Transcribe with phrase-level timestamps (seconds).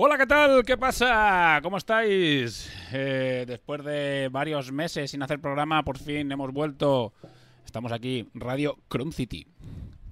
[0.00, 0.64] Hola, ¿qué tal?
[0.64, 1.58] ¿Qué pasa?
[1.62, 2.70] ¿Cómo estáis?
[2.92, 7.12] Eh, después de varios meses sin hacer programa, por fin hemos vuelto.
[7.64, 9.46] Estamos aquí, Radio Chrome City,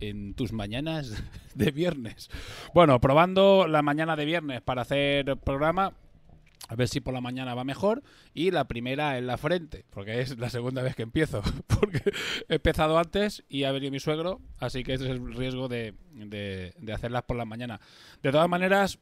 [0.01, 1.15] en tus mañanas
[1.55, 2.29] de viernes.
[2.75, 5.93] Bueno, probando la mañana de viernes para hacer programa.
[6.69, 8.03] A ver si por la mañana va mejor.
[8.35, 11.43] Y la primera en la frente, porque es la segunda vez que empiezo.
[11.69, 12.03] Porque
[12.49, 15.95] he empezado antes y ha venido mi suegro, así que ese es el riesgo de,
[16.13, 17.79] de- de hacerlas por la mañana.
[18.23, 18.99] De todas maneras,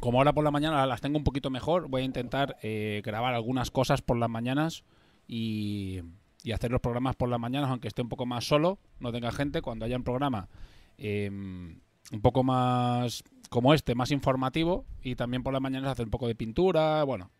[0.00, 3.34] como ahora por la mañana las tengo un poquito mejor, voy a intentar eh, grabar
[3.34, 4.84] algunas cosas por las mañanas
[5.26, 6.00] y,
[6.44, 9.32] y hacer los programas por las mañanas, aunque esté un poco más solo, no tenga
[9.32, 10.48] gente, cuando haya un programa
[10.98, 16.10] eh, un poco más como este, más informativo, y también por las mañanas hacer un
[16.10, 17.30] poco de pintura, bueno,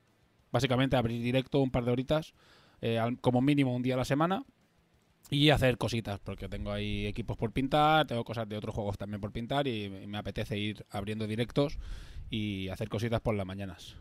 [0.52, 2.34] básicamente abrir directo un par de horitas,
[2.80, 4.44] eh, como mínimo un día a la semana,
[5.28, 9.20] y hacer cositas, porque tengo ahí equipos por pintar, tengo cosas de otros juegos también
[9.20, 11.78] por pintar, y me apetece ir abriendo directos
[12.30, 13.96] y hacer cositas por las mañanas.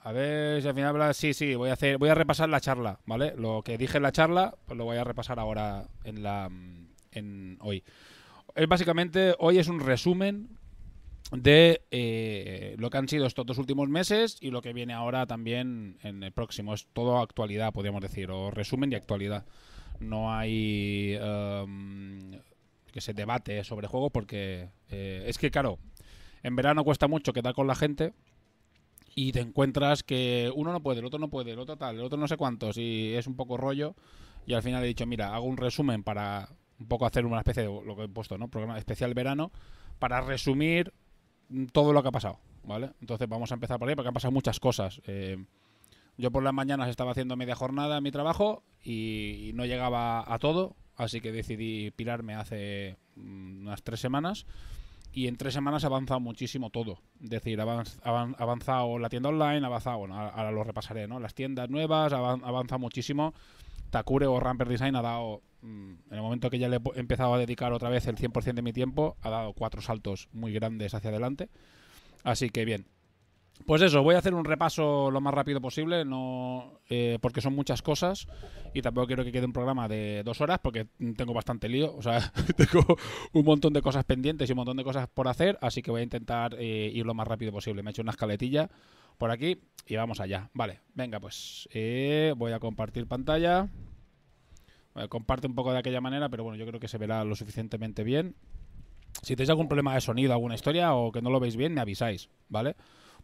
[0.00, 2.60] A ver si al final habla- sí, sí, voy a hacer, voy a repasar la
[2.60, 3.34] charla, ¿vale?
[3.36, 6.86] Lo que dije en la charla, pues lo voy a repasar ahora en la mm,
[7.12, 7.84] en hoy.
[8.56, 10.48] Es básicamente hoy es un resumen
[11.30, 15.26] de eh, lo que han sido estos dos últimos meses y lo que viene ahora
[15.26, 16.74] también en el próximo.
[16.74, 19.46] Es todo actualidad, podríamos decir, o resumen y actualidad.
[20.00, 22.32] No hay em,
[22.92, 25.78] que se debate sobre juego porque eh, es que, claro,
[26.42, 28.12] en verano cuesta mucho quedar con la gente
[29.14, 32.02] y te encuentras que uno no puede, el otro no puede, el otro tal, el
[32.02, 33.94] otro no sé cuántos y es un poco rollo
[34.46, 36.48] y al final he dicho, mira, hago un resumen para
[36.78, 38.48] un poco hacer una especie de lo que he puesto, ¿no?
[38.48, 39.52] Programa especial verano
[39.98, 40.92] para resumir
[41.72, 42.90] todo lo que ha pasado, ¿vale?
[43.00, 45.00] Entonces vamos a empezar por ahí porque han pasado muchas cosas.
[45.06, 45.44] Eh,
[46.16, 50.24] yo por las mañanas estaba haciendo media jornada en mi trabajo y, y no llegaba
[50.26, 54.46] a todo, así que decidí pirarme hace mm, unas tres semanas
[55.12, 56.98] y en tres semanas ha avanzado muchísimo todo.
[57.22, 60.64] Es decir, ha avanz- avan- ha avanzado la tienda online, ha avanzado, bueno, ahora- lo
[60.64, 61.20] repasaré, ¿no?
[61.20, 63.34] Las tiendas nuevas, ha avan- ha avanzado muchísimo.
[63.90, 67.34] Takure o Ramper Design ha dado, mm, en el momento que ya le he empezado
[67.34, 70.94] a dedicar otra vez el 100% de mi tiempo, ha dado cuatro saltos muy grandes
[70.94, 71.50] hacia adelante.
[72.24, 72.86] Así que bien.
[73.66, 77.54] Pues eso, voy a hacer un repaso lo más rápido posible, no eh, porque son
[77.54, 78.26] muchas cosas
[78.74, 80.86] y tampoco quiero que quede un programa de dos horas porque
[81.16, 82.96] tengo bastante lío, o sea, tengo
[83.32, 86.00] un montón de cosas pendientes y un montón de cosas por hacer, así que voy
[86.00, 87.82] a intentar eh, ir lo más rápido posible.
[87.82, 88.70] Me he hecho una escaletilla
[89.18, 90.50] por aquí y vamos allá.
[90.54, 93.68] Vale, venga, pues eh, voy a compartir pantalla.
[94.94, 97.34] Bueno, comparte un poco de aquella manera, pero bueno, yo creo que se verá lo
[97.34, 98.34] suficientemente bien.
[99.22, 101.80] Si tenéis algún problema de sonido, alguna historia o que no lo veis bien, me
[101.80, 102.76] avisáis, ¿vale?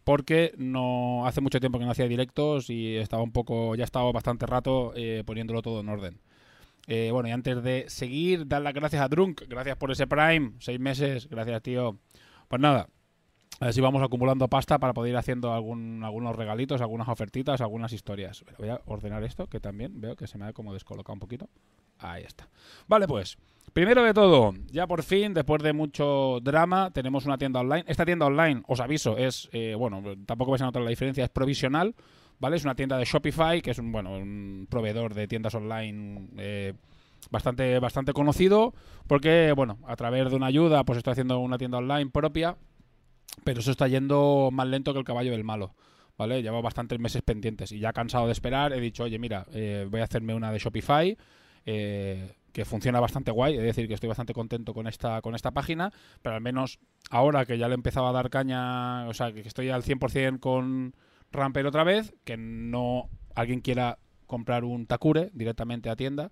[0.03, 3.85] Porque no hace mucho tiempo que no hacía directos y estaba un poco, ya he
[3.85, 6.19] estado bastante rato eh, poniéndolo todo en orden.
[6.87, 10.53] Eh, bueno, y antes de seguir, dar las gracias a Drunk, gracias por ese Prime,
[10.59, 11.99] seis meses, gracias tío.
[12.47, 12.87] Pues nada,
[13.59, 17.59] a ver si vamos acumulando pasta para poder ir haciendo algún, algunos regalitos, algunas ofertitas,
[17.61, 18.45] algunas historias.
[18.57, 21.49] Voy a ordenar esto, que también veo que se me ha como descolocado un poquito.
[21.99, 22.49] Ahí está.
[22.87, 23.37] Vale, pues.
[23.73, 27.83] Primero de todo, ya por fin, después de mucho drama, tenemos una tienda online.
[27.87, 31.29] Esta tienda online, os aviso, es, eh, bueno, tampoco vais a notar la diferencia, es
[31.29, 31.93] provisional,
[32.39, 32.57] ¿vale?
[32.57, 36.73] Es una tienda de Shopify, que es un, bueno, un proveedor de tiendas online eh,
[37.29, 38.73] bastante, bastante conocido,
[39.07, 42.57] porque, bueno, a través de una ayuda, pues estoy haciendo una tienda online propia,
[43.43, 45.75] pero eso está yendo más lento que el caballo del malo.
[46.17, 46.41] ¿Vale?
[46.41, 50.01] Llevo bastantes meses pendientes y ya cansado de esperar he dicho, oye, mira, eh, voy
[50.01, 51.17] a hacerme una de Shopify,
[51.65, 55.51] eh, que funciona bastante guay, es decir, que estoy bastante contento con esta, con esta
[55.51, 55.91] página,
[56.21, 56.79] pero al menos
[57.09, 60.39] ahora que ya le he empezado a dar caña, o sea, que estoy al 100%
[60.39, 60.95] con
[61.31, 66.31] Ramper otra vez, que no alguien quiera comprar un Takure directamente a tienda,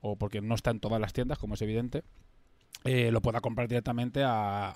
[0.00, 2.02] o porque no está en todas las tiendas, como es evidente,
[2.84, 4.74] eh, lo pueda comprar directamente a,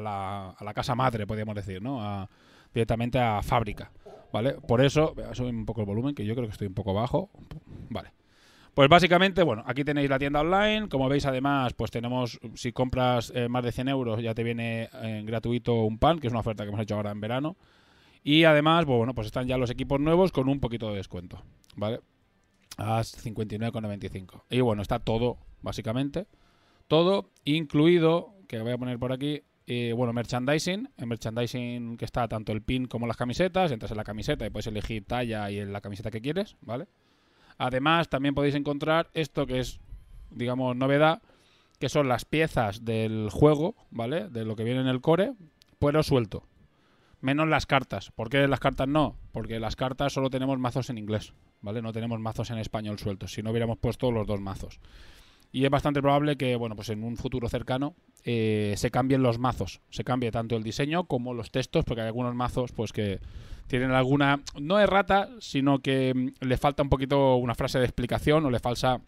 [0.00, 2.28] la, a, la, casa madre, podríamos decir, ¿no?
[2.72, 3.92] directamente a fábrica,
[4.32, 4.54] ¿vale?
[4.54, 6.74] Por eso, voy a subir un poco el volumen, que yo creo que estoy un
[6.74, 7.30] poco bajo,
[7.90, 8.10] vale.
[8.74, 10.88] Pues básicamente, bueno, aquí tenéis la tienda online.
[10.88, 14.88] Como veis, además, pues tenemos, si compras eh, más de 100 euros, ya te viene
[14.94, 17.56] en eh, gratuito un pan, que es una oferta que hemos hecho ahora en verano.
[18.24, 21.40] Y además, pues, bueno, pues están ya los equipos nuevos con un poquito de descuento,
[21.76, 22.00] ¿vale?
[22.76, 24.42] A 59,95.
[24.50, 26.26] Y bueno, está todo, básicamente.
[26.88, 30.88] Todo, incluido, que voy a poner por aquí, eh, bueno, merchandising.
[30.96, 33.70] En merchandising que está tanto el pin como las camisetas.
[33.70, 36.88] Entras en la camiseta y puedes elegir talla y en la camiseta que quieres, ¿vale?
[37.58, 39.80] Además, también podéis encontrar esto que es,
[40.30, 41.22] digamos, novedad,
[41.78, 44.28] que son las piezas del juego, ¿vale?
[44.28, 45.34] De lo que viene en el core,
[45.78, 46.44] pero suelto.
[47.20, 48.10] Menos las cartas.
[48.10, 49.16] ¿Por qué las cartas no?
[49.32, 51.82] Porque las cartas solo tenemos mazos en inglés, ¿vale?
[51.82, 54.80] No tenemos mazos en español sueltos, si no hubiéramos puesto los dos mazos.
[55.52, 59.38] Y es bastante probable que, bueno, pues en un futuro cercano eh, se cambien los
[59.38, 59.80] mazos.
[59.88, 63.20] Se cambie tanto el diseño como los textos, porque hay algunos mazos, pues que
[63.66, 68.44] tienen alguna, no errata, sino que mm, le falta un poquito una frase de explicación
[68.44, 69.00] o le falta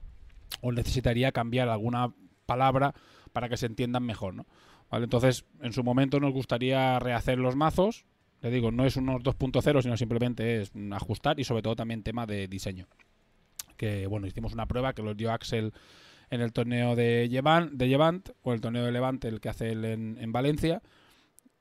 [0.60, 2.12] o necesitaría cambiar alguna
[2.46, 2.94] palabra
[3.32, 4.46] para que se entiendan mejor, ¿no?
[4.92, 8.06] Entonces, en su momento nos gustaría rehacer los mazos.
[8.40, 12.24] Le digo, no es unos 2.0, sino simplemente es ajustar y sobre todo también tema
[12.24, 12.86] de diseño.
[13.76, 15.72] Que bueno, hicimos una prueba que lo dio Axel
[16.30, 19.84] en el torneo de Levant, de o el torneo de Levante, el que hace él
[19.84, 20.82] en, en Valencia.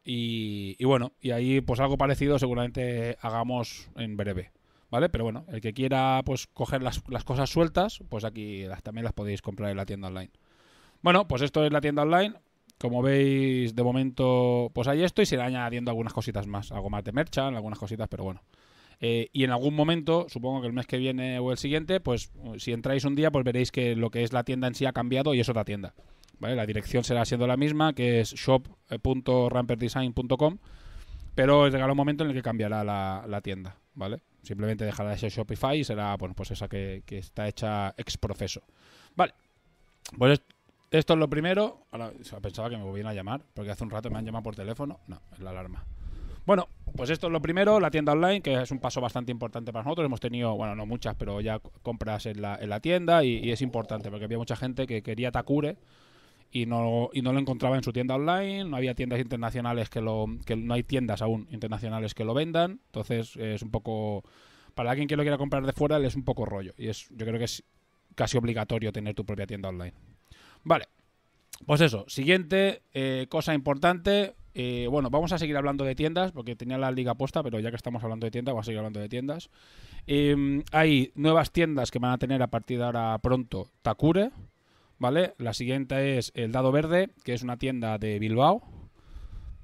[0.07, 4.51] Y, bueno, y ahí pues algo parecido seguramente hagamos en breve.
[4.91, 5.09] ¿Vale?
[5.09, 9.03] Pero bueno, el que quiera pues coger las, las cosas sueltas, pues aquí las, también
[9.03, 10.29] las podéis comprar en la tienda online.
[11.01, 12.35] Bueno, pues esto es la tienda online.
[12.77, 16.71] Como veis, de momento, pues hay esto y se irá añadiendo algunas cositas más.
[16.71, 18.43] Algo más de merchant, algunas cositas, pero bueno.
[19.01, 22.31] Eh, y en algún momento, supongo que el mes que viene o el siguiente, pues
[22.57, 24.93] si entráis un día, pues veréis que lo que es la tienda en sí ha
[24.93, 25.93] cambiado y es otra tienda.
[26.39, 30.57] La dirección será siendo la misma, que es shop.ramperdesign.com,
[31.33, 34.21] pero llegará un momento en el que cambiará la, tienda, ¿vale?
[34.41, 38.61] Simplemente dejará de ser Shopify y será, bueno, pues esa que, está hecha ex proceso.
[39.15, 39.33] Vale,
[40.17, 40.41] pues
[40.91, 41.85] esto es lo primero.
[41.91, 42.11] Ahora,
[42.41, 44.99] pensaba que me volvían a llamar, porque hace un rato me han llamado por teléfono.
[45.07, 45.85] No, es la alarma.
[46.45, 49.73] Bueno, pues esto es lo primero, la tienda online, que es un paso bastante importante
[49.73, 50.05] para nosotros.
[50.05, 53.61] Hemos tenido, bueno, no muchas, pero ya compras en la, en la tienda y, es
[53.61, 55.77] importante porque había mucha gente que quería Takure
[56.55, 59.99] y no, y no lo encontraba en su tienda online, no había tiendas internacionales que
[59.99, 64.23] lo, que no hay tiendas aún internacionales que lo vendan, entonces es un poco,
[64.73, 67.25] para alguien que lo quiera comprar de fuera, es un poco rollo, y es, yo
[67.25, 67.61] creo que es
[68.15, 69.91] casi obligatorio tener tu propia tienda online.
[70.63, 70.85] Vale,
[71.65, 76.55] pues eso, siguiente eh, cosa importante, eh, bueno, vamos a seguir hablando de tiendas, porque
[76.55, 79.01] tenía la liga puesta, pero ya que estamos hablando de tiendas, vamos a seguir hablando
[79.01, 79.49] de tiendas.
[80.07, 84.31] Em, hay nuevas tiendas que van a tener a partir de ahora pronto Takure,
[84.97, 85.33] ¿vale?
[85.37, 88.63] La siguiente es el Dado Verde, que es una tienda de Bilbao,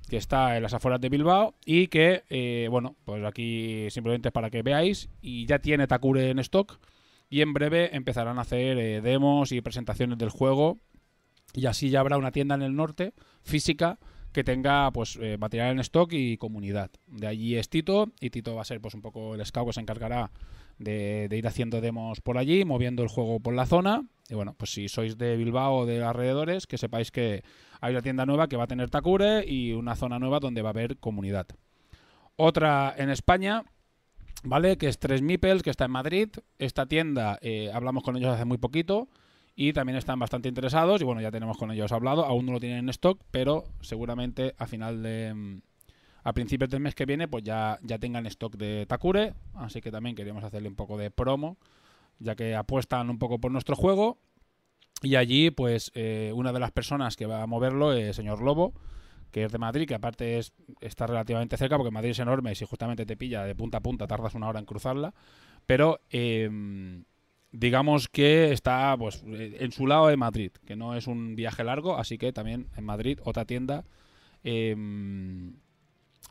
[0.10, 4.34] que está en las afueras de Bilbao y que, eh, bueno, pues aquí simplemente es
[4.34, 6.80] para que veáis y ya tiene Takure en stock
[7.30, 10.80] y en breve empezarán a hacer eh, demos y presentaciones del juego
[11.54, 14.00] y así ya habrá una tienda en el norte física
[14.32, 16.92] que tenga pues eh, material en stock y comunidad.
[17.08, 19.74] De allí es Tito y Tito va a ser pues un poco el scout que
[19.74, 20.32] se encargará
[20.84, 24.04] de, ir haciendo demos por allí, moviendo el juego por la zona.
[24.30, 27.44] Y bueno, pues si sois de Bilbao o de alrededores, que sepáis que
[27.82, 30.70] hay una tienda nueva que va a tener Takure y una zona nueva donde va
[30.70, 31.48] a haber comunidad.
[32.36, 33.64] Otra en España,
[34.44, 34.78] ¿vale?
[34.78, 36.30] Que es Tres Mipels, que está en Madrid.
[36.60, 39.10] Esta tienda, eh, hablamos con ellos hace muy poquito
[39.56, 42.60] y también están bastante interesados y bueno, ya tenemos con ellos hablado, aún no lo
[42.60, 45.62] tienen en stock, pero seguramente a final de
[46.24, 49.92] a principios del mes que viene pues ya, ya tengan stock de Takure, así que
[49.92, 51.58] también queríamos hacerle un poco de promo,
[52.20, 54.20] ya que apuestan un poco por nuestro juego.
[55.02, 58.42] Y allí pues eh, una de las personas que va a moverlo es el señor
[58.42, 58.74] Lobo,
[59.32, 62.56] que es de Madrid, que aparte es, está relativamente cerca porque Madrid es enorme y
[62.56, 65.14] si justamente te pilla de punta a punta tardas una hora en cruzarla,
[65.66, 66.02] pero...
[66.10, 67.04] Eh,
[67.52, 71.98] digamos que está pues en su lado de Madrid, que no es un viaje largo,
[71.98, 73.84] así que también en Madrid otra tienda
[74.44, 75.56] em,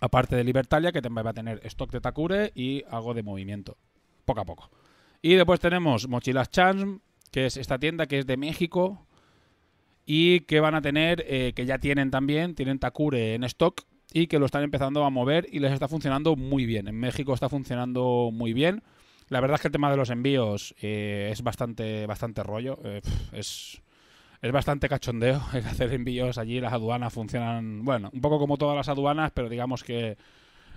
[0.00, 3.76] aparte de Libertalia que también va a tener stock de Takure y algo de movimiento,
[4.24, 4.70] poco a poco.
[5.22, 9.06] Y después tenemos Mochilas Chance, que es esta tienda que es de México
[10.06, 14.26] y que van a tener, eh, que ya tienen también, tienen Takure en stock y
[14.26, 16.88] que lo están empezando a mover y les está funcionando muy bien.
[16.88, 18.82] En México está funcionando muy bien.
[19.28, 22.78] La verdad es que el tema de los envíos eh, es bastante, bastante rollo.
[22.82, 23.00] Eh,
[23.32, 23.80] es,
[24.42, 26.60] es bastante cachondeo el hacer envíos allí.
[26.60, 30.16] Las aduanas funcionan, bueno, un poco como todas las aduanas, pero digamos que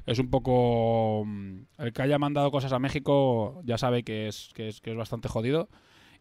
[0.05, 1.23] es un poco...
[1.25, 4.91] Mm, el que haya mandado cosas a México ya sabe que es, que es, que
[4.91, 5.69] es bastante jodido.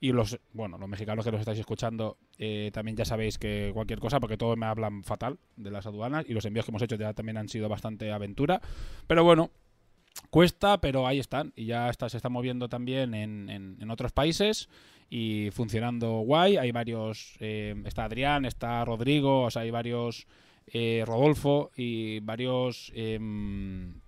[0.01, 4.01] Y los, bueno, los mexicanos que los estáis escuchando eh, también ya sabéis que cualquier
[4.01, 6.97] cosa, porque todos me hablan fatal de las aduanas y los envíos que hemos hecho
[6.97, 8.61] ya también han sido bastante aventura.
[9.07, 9.53] Pero bueno,
[10.31, 11.53] cuesta, pero ahí están.
[11.55, 14.69] Y ya está, se está moviendo también en, en, otros países
[15.15, 16.57] y funcionando guay.
[16.57, 20.27] Hay varios, eh, está Adrián, está Rodrigo, o sea, hay varios,
[20.67, 24.01] eh, Rodolfo y varios, em,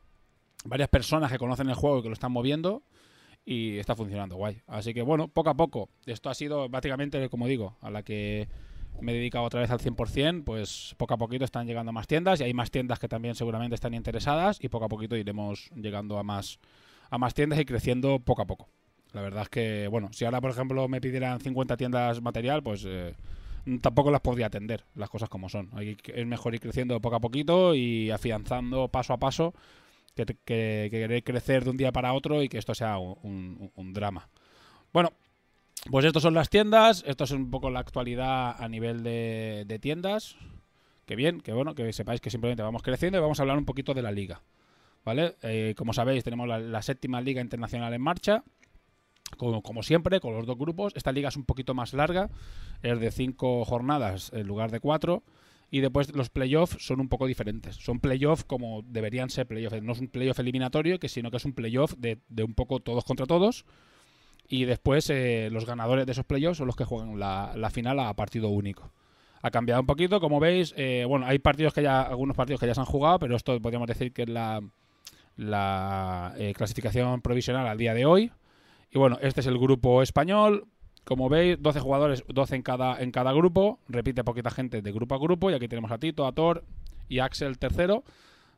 [0.65, 2.83] varias personas que conocen el juego y que lo están moviendo
[3.45, 4.63] y está funcionando guay.
[4.67, 5.91] Así que bueno, poco a poco.
[6.07, 8.49] Esto ha sido básicamente, como digo, a la que
[9.03, 12.41] me he dedicado otra vez al 100%, pues poco a poquito están llegando más tiendas
[12.41, 16.19] y hay más tiendas que también seguramente están interesadas y poco a poquito iremos llegando
[16.19, 16.61] a más,
[17.11, 18.71] a más tiendas y creciendo poco a poco.
[19.15, 22.85] La verdad es que, bueno, si ahora por ejemplo me pidieran 50 tiendas material, pues
[22.87, 23.15] eh,
[23.81, 25.71] tampoco las podría atender, las cosas como son.
[25.79, 29.55] es mejor ir creciendo poco a poquito y afianzando paso a paso
[30.15, 34.29] que, que, querer crecer de un día para otro y que esto sea un, drama.
[34.93, 35.13] Bueno,
[35.91, 40.37] pues estas son las tiendas, esto es un poco la actualidad a nivel de, tiendas.
[41.07, 43.67] Que bien, que bueno, que sepáis que simplemente vamos creciendo y vamos a hablar un
[43.67, 44.43] poquito de la liga.
[45.05, 45.37] ¿Vale?
[45.43, 48.43] Eh, como sabéis, tenemos la, séptima liga internacional en marcha.
[49.37, 50.93] Como, siempre, con los dos grupos.
[50.97, 52.31] Esta liga es un poquito más larga,
[52.83, 55.23] es de cinco jornadas en lugar de cuatro.
[55.71, 57.77] Y después los playoffs son un poco diferentes.
[57.77, 59.83] Son playoffs como deberían ser playoffs.
[59.83, 63.05] No es un playoff eliminatorio, que sino que es un playoff de, un poco todos
[63.05, 63.65] contra todos.
[64.49, 68.15] Y después eh, los ganadores de esos playoffs son los que juegan la, final a
[68.15, 68.93] partido único.
[69.43, 70.75] Ha cambiado un poquito, como veis.
[70.77, 73.61] Eh, bueno, hay partidos que ya, algunos partidos que ya se han jugado, pero esto
[73.61, 74.63] podríamos decir que es la,
[75.37, 78.31] la eh, clasificación provisional al día de hoy.
[78.95, 80.69] Y bueno, este es el grupo español.
[81.03, 83.81] Como veis, 12 jugadores, 12 en cada, en cada grupo.
[83.89, 85.51] Repite poquita gente de grupo a grupo.
[85.51, 86.65] Y aquí tenemos a Tito, a Thor
[87.09, 88.05] y Axel tercero.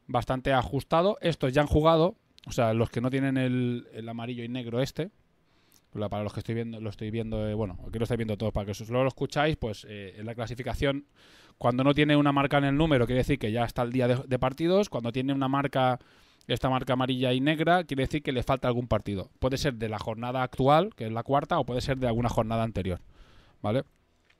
[0.06, 1.16] Bastante ajustado.
[1.22, 2.16] Estos ya han jugado.
[2.46, 5.10] O sea, los que no tienen el, amarillo y negro este.
[5.92, 8.52] Para los que estoy viendo, lo estoy viendo, eh, bueno, aquí lo estáis viendo todos,
[8.52, 11.06] para que solo lo escucháis, pues eh, en la clasificación,
[11.56, 14.06] cuando no tiene una marca en el número, quiere decir que ya está el día
[14.06, 14.90] de partidos.
[14.90, 15.98] Cuando tiene una marca
[16.54, 19.30] esta marca amarilla y negra quiere decir que le falta algún partido.
[19.38, 22.28] Puede ser de la jornada actual, que es la cuarta, o puede ser de alguna
[22.28, 23.00] jornada anterior.
[23.62, 23.84] ¿Vale?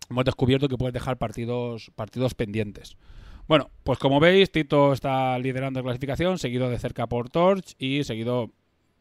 [0.08, 2.96] Hemos descubierto que puedes dejar partidos, partidos pendientes.
[3.48, 8.04] Bueno, pues como veis, Tito está liderando la clasificación, seguido de cerca por Torch y
[8.04, 8.50] seguido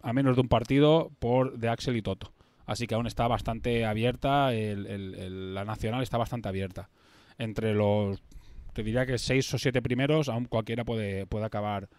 [0.02, 2.32] a menos de un partido por de Axel y Toto.
[2.66, 6.90] Así que aún está bastante abierta, la nacional está bastante abierta.
[7.38, 8.22] Entre los,
[8.74, 11.90] te diría que seis o siete primeros, aún cualquiera puede, puede acabar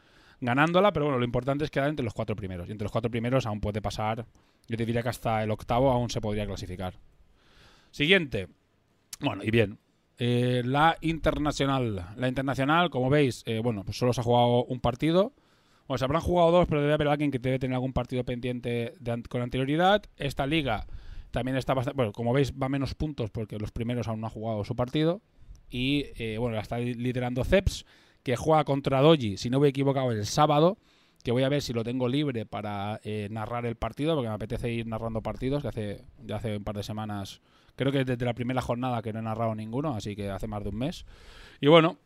[0.40, 2.68] ganándola, pero bueno, lo importante es quedar entre los cuatro primeros.
[2.68, 4.26] Y entre los cuatro primeros aún puede pasar,
[4.68, 6.94] yo te diría que hasta el octavo aún se podría clasificar.
[7.90, 8.48] Siguiente.
[9.20, 9.78] Bueno, y bien.
[10.18, 12.14] Eh, la internacional.
[12.16, 15.32] La internacional, como veis, eh, bueno, pues solo se ha jugado un partido.
[15.88, 18.94] O se habrán jugado dos, pero debe haber alguien que debe tener algún partido pendiente
[19.28, 20.02] con anterioridad.
[20.16, 20.86] Esta liga
[21.30, 21.96] también está bastante.
[21.96, 25.22] Bueno, como veis, va menos puntos porque los primeros aún no han jugado su partido.
[25.70, 27.86] Y eh, bueno, la está liderando Ceps
[28.26, 30.78] que juega contra Doji, si no me he equivocado, el sábado,
[31.22, 34.34] que voy a ver si lo tengo libre para eh, narrar el partido, porque me
[34.34, 37.40] apetece ir narrando partidos, que hace, ya hace un par de semanas,
[37.76, 40.64] creo que desde la primera jornada que no he narrado ninguno, así que hace más
[40.64, 41.06] de un mes.
[41.60, 41.98] Y bueno,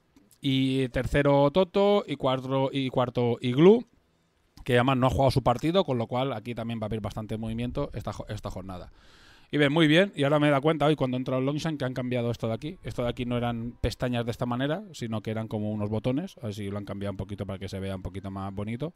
[0.43, 3.87] y tercero Toto, y cuarto, y cuarto Iglu,
[4.63, 7.01] que además no ha jugado su partido, con lo cual aquí también va a haber
[7.01, 8.93] bastante movimiento esta, esta jornada.
[9.53, 10.13] Y ven, muy bien.
[10.15, 12.55] Y ahora me da cuenta hoy cuando entro al Longshan que han cambiado esto de
[12.55, 12.79] aquí.
[12.85, 16.37] Esto de aquí no eran pestañas de esta manera, sino que eran como unos botones.
[16.43, 18.93] Así lo han cambiado un poquito para que se vea un poquito más bonito.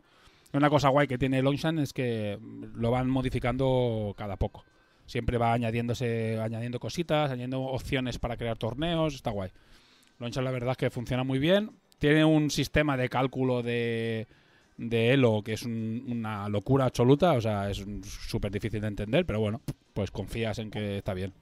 [0.53, 2.39] Una cosa guay que tiene Longshan es que
[2.75, 4.65] lo van modificando cada poco.
[5.07, 9.17] Siempre va añadiéndose, añadiendo cositas, añadiendo opciones para crear torneos.
[9.17, 9.51] Está guay.
[10.21, 11.73] Longshan la verdad es que funciona muy bien.
[11.99, 14.29] Tiene un sistema de cálculo de
[14.77, 19.41] de Elo, que es una locura absoluta, o sea, es súper difícil de entender, pero
[19.41, 19.61] bueno,
[19.93, 21.33] pues confías en que está bien.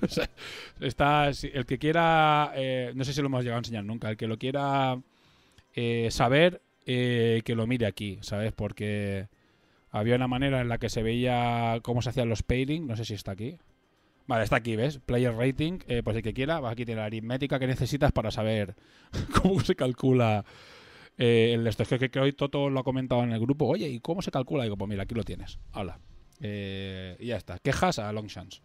[0.80, 4.16] está, el que quiera, eh, no sé si lo hemos llegado a enseñar nunca, el
[4.16, 5.00] que lo quiera
[5.74, 8.52] eh, saber, eh, que lo mire aquí, ¿sabes?
[8.52, 9.28] Porque
[9.90, 12.86] había una manera en la que se veía cómo se hacían los pairing.
[12.86, 13.58] No sé si está aquí.
[14.28, 14.98] Vale, está aquí, ¿ves?
[14.98, 18.74] Player rating, pues el que quiera, aquí tiene la aritmética que necesitas para saber
[19.42, 20.44] cómo se calcula
[21.18, 21.82] eh, el esto.
[21.82, 23.66] Es que, que, hoy Toto lo ha comentado en el grupo.
[23.66, 24.64] Oye, ¿y cómo se calcula?
[24.64, 25.58] digo, pues mira, aquí lo tienes.
[25.72, 25.98] Hala.
[26.40, 27.58] Eh, y ya está.
[27.58, 28.62] Quejas a Longchamps.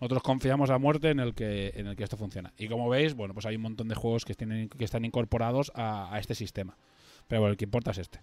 [0.00, 2.52] Nosotros confiamos a muerte en el que en el que esto funciona.
[2.58, 5.70] Y como veis, bueno, pues hay un montón de juegos que, tienen, que están incorporados
[5.76, 6.76] a, este sistema.
[7.28, 8.20] Pero bueno, el que importa es este.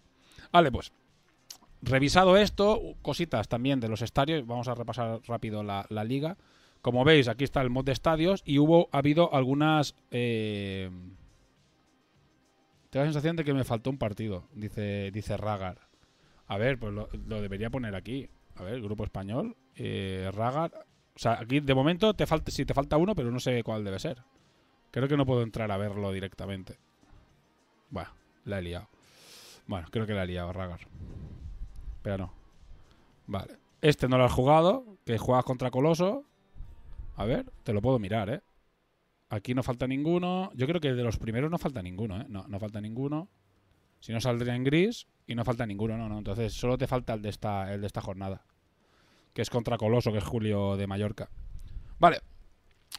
[0.52, 0.92] Vale, pues.
[1.82, 4.46] Revisado esto, cositas también de los estadios.
[4.46, 6.36] Vamos a repasar rápido la, la liga.
[6.82, 9.96] Como veis, aquí está el mod de estadios y hubo, ha habido algunas...
[10.12, 10.90] Eh,
[12.90, 15.88] tengo la sensación de que me faltó un partido, dice, dice Ragar.
[16.48, 17.08] A ver, pues lo,
[17.42, 18.30] debería poner aquí.
[18.56, 20.72] A ver, grupo español, eh, Ragar.
[21.16, 23.84] O sea, aquí de momento te falta, sí te falta uno, pero no sé cuál
[23.84, 24.24] debe ser.
[24.92, 26.78] Creo que no puedo entrar a verlo directamente.
[27.90, 28.10] Bueno,
[28.46, 28.88] la he liado.
[29.68, 30.80] Bueno, creo que la he liado, Ragar.
[32.02, 32.34] Pero no.
[33.28, 33.58] Vale.
[33.82, 36.26] Este no lo has jugado, que juegas contra Coloso.
[37.16, 38.42] A ver, te lo puedo mirar, ¿eh?
[39.30, 40.52] Aquí no falta ninguno.
[40.56, 42.26] Yo creo que de los primeros no falta ninguno, ¿eh?
[42.28, 43.30] No, no falta ninguno.
[44.00, 46.18] Si no saldría en gris y no falta ninguno, no, no.
[46.18, 48.46] Entonces solo te falta el de esta, el de esta jornada.
[49.34, 51.30] Que es contra Coloso, que es Julio de Mallorca.
[52.00, 52.22] Vale.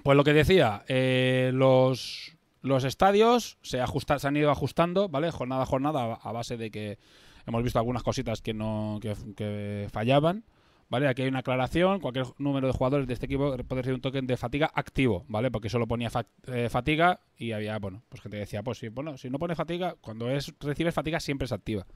[0.05, 3.81] Pues lo que decía, eh, los, los estadios se,
[4.19, 5.33] se han ido ajustando, ¿vale?
[5.33, 6.99] Jornada a jornada a base de que
[7.45, 10.45] hemos visto algunas cositas que no que fallaban.
[10.91, 11.09] ¿Vale?
[11.09, 14.27] Aquí hay una aclaración, cualquier número de jugadores de este equipo puede ser un token
[14.27, 15.51] de fatiga activo, ¿vale?
[15.51, 16.11] Porque solo ponía
[16.49, 19.95] eh, fatiga y había, bueno, pues gente decía, pues si, bueno, si no pone fatiga,
[20.01, 21.87] cuando es recibes fatiga siempre es activa.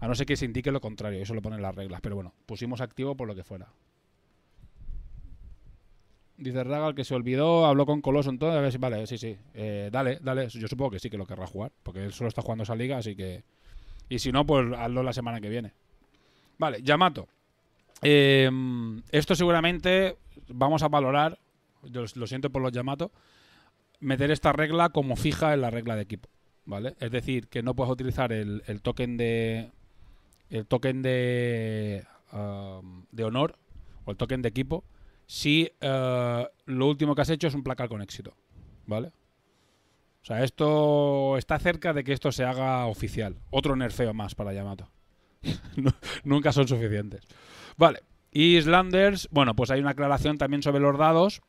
[0.00, 2.34] A no ser que se indique lo contrario, eso lo ponen las reglas, pero bueno,
[2.44, 3.68] pusimos activo por lo que fuera.
[6.36, 9.36] Dice Ragal que se olvidó, habló con Coloso entonces, a ver si, vale, sí, sí,
[9.54, 12.42] eh, dale, dale, yo supongo que sí que lo querrá jugar, porque él solo está
[12.42, 13.42] jugando esa liga, así que...
[14.08, 15.72] Y si no, pues hazlo la semana que viene.
[16.58, 17.28] Vale, Yamato.
[18.02, 18.50] Eh,
[19.10, 20.16] esto seguramente
[20.48, 21.38] vamos a valorar,
[21.82, 23.10] yo lo siento por los llamados,
[24.00, 26.28] meter esta regla como fija en la regla de equipo,
[26.64, 26.94] ¿vale?
[27.00, 29.70] Es decir, que no puedes utilizar el, token de
[30.50, 33.58] el token de um, de honor
[34.04, 34.84] o el token de equipo
[35.26, 38.34] si uh, lo último que has hecho es un placar con éxito,
[38.86, 39.12] ¿vale?
[40.22, 43.36] O sea, esto está cerca de que esto se haga oficial.
[43.50, 44.90] Otro nerfeo más para Yamato.
[46.24, 47.26] Nunca son suficientes.
[47.78, 48.00] Vale.
[48.32, 51.40] Islanders, bueno, pues hay una aclaración también sobre los dados,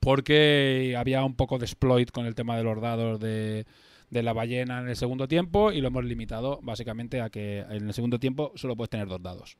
[0.00, 3.66] porque había un poco de exploit con el tema de los dados de,
[4.10, 7.94] la ballena en el segundo tiempo y lo hemos limitado básicamente a que en el
[7.94, 9.58] segundo tiempo solo puedes tener dos dados.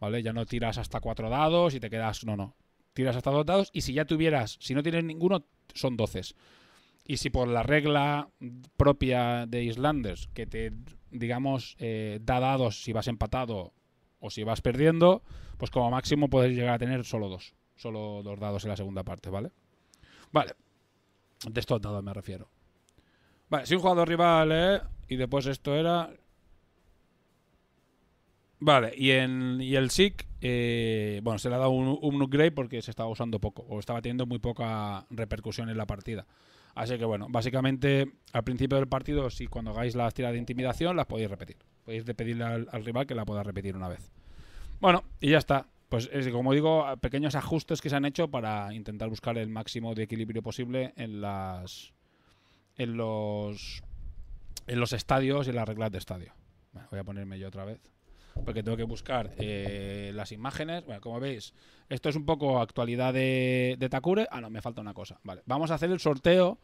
[0.00, 0.22] ¿Vale?
[0.22, 2.24] Ya no tiras hasta cuatro dados y te quedas.
[2.24, 2.54] No, no.
[2.92, 6.34] Tiras hasta dos dados y si ya tuvieras, si no tienes ninguno, son doces.
[7.04, 8.28] Y si por la regla
[8.76, 10.72] propia de Islanders, que te,
[11.10, 13.72] digamos, eh, da dados si vas empatado
[14.20, 15.22] o si vas perdiendo,
[15.58, 17.54] pues como máximo puedes llegar a tener solo dos.
[17.76, 19.50] Solo dos dados en la segunda parte, ¿vale?
[20.32, 20.54] Vale.
[21.46, 22.48] De estos dados me refiero.
[23.48, 24.80] Vale, si un jugador rival, ¿eh?
[25.08, 26.10] Y después esto era...
[28.58, 32.52] Vale, y, en, y el SIC, eh, bueno, se le ha dado un, un upgrade
[32.52, 36.26] porque se estaba usando poco, o estaba teniendo muy poca repercusión en la partida.
[36.74, 40.96] Así que bueno, básicamente al principio del partido, si cuando hagáis las tiras de intimidación,
[40.96, 41.58] las podéis repetir.
[41.86, 44.10] Podéis pedirle al, rival que la pueda repetir una vez.
[44.80, 45.66] Bueno, y ya está.
[45.88, 49.94] Pues es, como digo, pequeños ajustes que se han hecho para intentar buscar el máximo
[49.94, 51.94] de equilibrio posible en las
[52.76, 53.82] en los
[54.66, 56.34] en los estadios y en las reglas de estadio.
[56.90, 57.80] voy a ponerme yo otra vez
[58.44, 60.84] porque tengo que buscar eh, las imágenes.
[60.84, 61.54] Bueno, como veis,
[61.88, 64.26] esto es un poco actualidad de, Takure.
[64.30, 65.20] Ah, no, me falta una cosa.
[65.22, 66.58] Vale, vamos a hacer el sorteo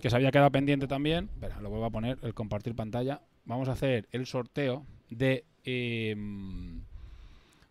[0.00, 1.30] que se había quedado pendiente también.
[1.34, 6.82] Espera, lo vuelvo a poner, el compartir pantalla vamos a hacer el sorteo de em,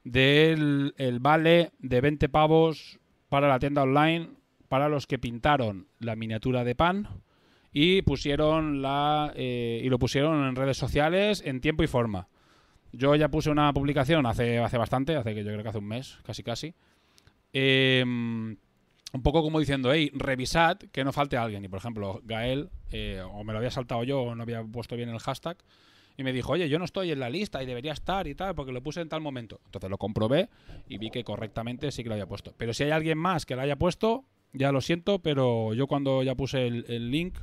[0.04, 4.30] del el vale de 20 pavos para la tienda online
[4.68, 7.08] para los que pintaron la miniatura de pan
[7.72, 12.28] y pusieron la eh, y lo pusieron en redes sociales en tiempo y forma.
[12.98, 15.88] Yo ya puse una publicación hace, hace bastante, hace que yo creo que hace un
[15.88, 16.74] mes, casi casi.
[17.54, 18.58] Em,
[19.14, 21.64] un poco como diciendo, hey, revisad que no falte alguien.
[21.64, 24.96] Y por ejemplo, Gael, eh, o me lo había saltado yo, o no había puesto
[24.96, 25.58] bien el hashtag,
[26.18, 28.56] y me dijo, oye, yo no estoy en la lista y debería estar y tal,
[28.56, 29.60] porque lo puse en tal momento.
[29.66, 30.50] Entonces lo comprobé
[30.88, 32.54] y vi que correctamente sí que lo había puesto.
[32.58, 36.24] Pero si hay alguien más que lo haya puesto, ya lo siento, pero yo cuando
[36.24, 37.38] ya puse el, link,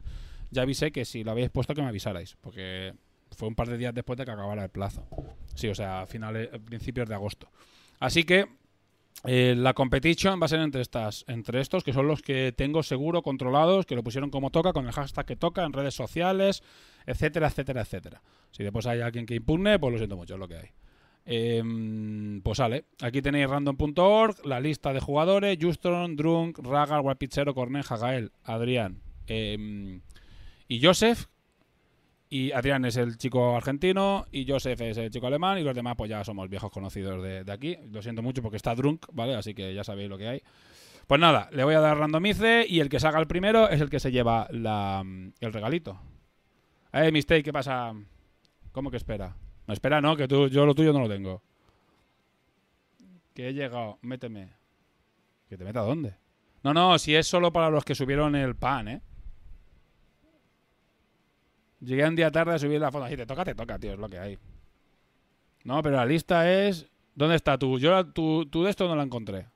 [0.51, 2.95] ya avisé que si lo habéis puesto que me avisarais, porque
[3.37, 5.07] fue un par de días después de que acabara el plazo.
[5.55, 7.51] Sí, o sea, a finales, principios de agosto.
[8.01, 8.47] Así que
[9.25, 12.83] eh, la competition va a ser entre estas, entre estos que son los que tengo
[12.83, 16.63] seguro controlados, que lo pusieron como toca, con el hashtag que toca en redes sociales,
[17.07, 18.23] etcétera, etcétera, etcétera.
[18.51, 20.69] Si después hay alguien que impugne, pues lo siento mucho, es lo que hay.
[21.25, 22.87] Em, pues sale.
[23.01, 30.01] Aquí tenéis random.org, la lista de jugadores: Justron, Drunk, Ragar, Guapichero, Corneja, Gael, Adrián em,
[30.67, 31.27] y Joseph.
[32.35, 35.97] Y Adrián es el chico argentino y Joseph es el chico alemán y los demás
[35.99, 37.77] pues ya somos viejos conocidos de, de aquí.
[37.91, 39.35] Lo siento mucho porque está Drunk, ¿vale?
[39.35, 40.43] Así que ya sabéis lo que hay.
[41.07, 43.91] Pues nada, le voy a dar randomice y el que salga el primero es el
[43.91, 46.01] que se lleva el regalito.
[46.95, 47.93] Eh, Mistake, ¿qué pasa?
[48.73, 49.37] ¿Cómo que espera?
[49.67, 51.43] No, espera, no, que tú, yo lo tuyo no lo tengo.
[53.35, 54.55] Que he llegado, méteme.
[55.51, 56.15] ¿Que te meta dónde?
[56.63, 59.03] No, no, si es solo para los que subieron el pan, ¿eh?
[61.83, 63.05] Llegué un día tarde a subir la foto.
[63.05, 64.39] Así te toca, te toca, tío, es lo que hay.
[65.65, 66.89] No, pero la lista es...
[67.15, 67.79] ¿Dónde está tú?
[67.79, 69.49] Yo tú, tú de esto no la encontré.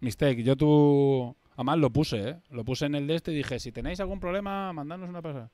[0.00, 1.34] Mistake, yo tú...
[1.52, 2.40] Además lo puse, ¿eh?
[2.50, 5.50] Lo puse en el de este y dije, si tenéis algún problema, mandadnos una pasada.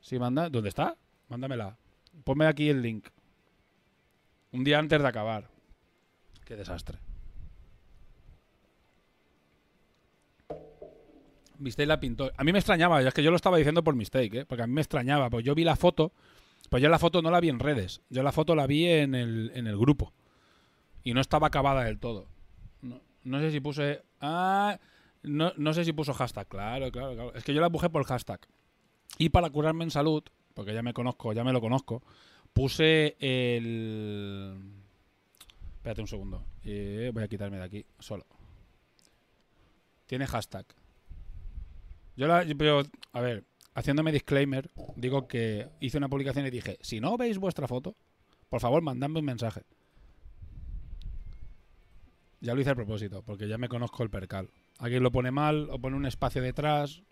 [0.00, 0.50] Si manda...
[0.50, 0.96] ¿Dónde está?
[1.28, 1.78] Mándamela.
[2.24, 3.06] Ponme aquí el link.
[4.52, 5.48] Un día antes de acabar.
[6.44, 6.98] Qué desastre.
[11.58, 12.30] Mistake la pintó.
[12.36, 14.44] A mí me extrañaba, es que yo lo estaba diciendo por Mistake, ¿eh?
[14.44, 16.12] Porque a mí me extrañaba, pues yo vi la foto,
[16.70, 19.14] pues yo la foto no la vi en redes, yo la foto la vi en
[19.14, 20.12] el, en el grupo.
[21.02, 22.26] Y no estaba acabada del todo.
[22.82, 24.02] No, no sé si puse...
[24.20, 24.78] Ah,
[25.22, 27.34] no, no sé si puso hashtag, claro, claro, claro.
[27.34, 28.40] Es que yo la empujé por hashtag.
[29.18, 30.22] Y para curarme en salud,
[30.54, 32.02] porque ya me conozco, ya me lo conozco,
[32.52, 34.54] puse el...
[35.76, 36.44] Espérate un segundo.
[36.64, 38.24] Eh, voy a quitarme de aquí, solo.
[40.06, 40.64] Tiene hashtag.
[42.16, 42.44] Yo la...
[42.56, 47.38] Pero, a ver, haciéndome disclaimer, digo que hice una publicación y dije, si no veis
[47.38, 47.96] vuestra foto,
[48.48, 49.62] por favor, mandadme un mensaje.
[52.40, 54.50] Ya lo hice a propósito, porque ya me conozco el percal.
[54.78, 57.02] Alguien lo pone mal o pone un espacio detrás.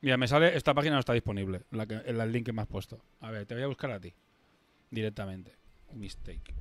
[0.00, 2.68] Mira, me sale, esta página no está disponible, la que, el link que me has
[2.68, 3.00] puesto.
[3.20, 4.14] A ver, te voy a buscar a ti,
[4.90, 5.56] directamente.
[5.92, 6.54] Mistake.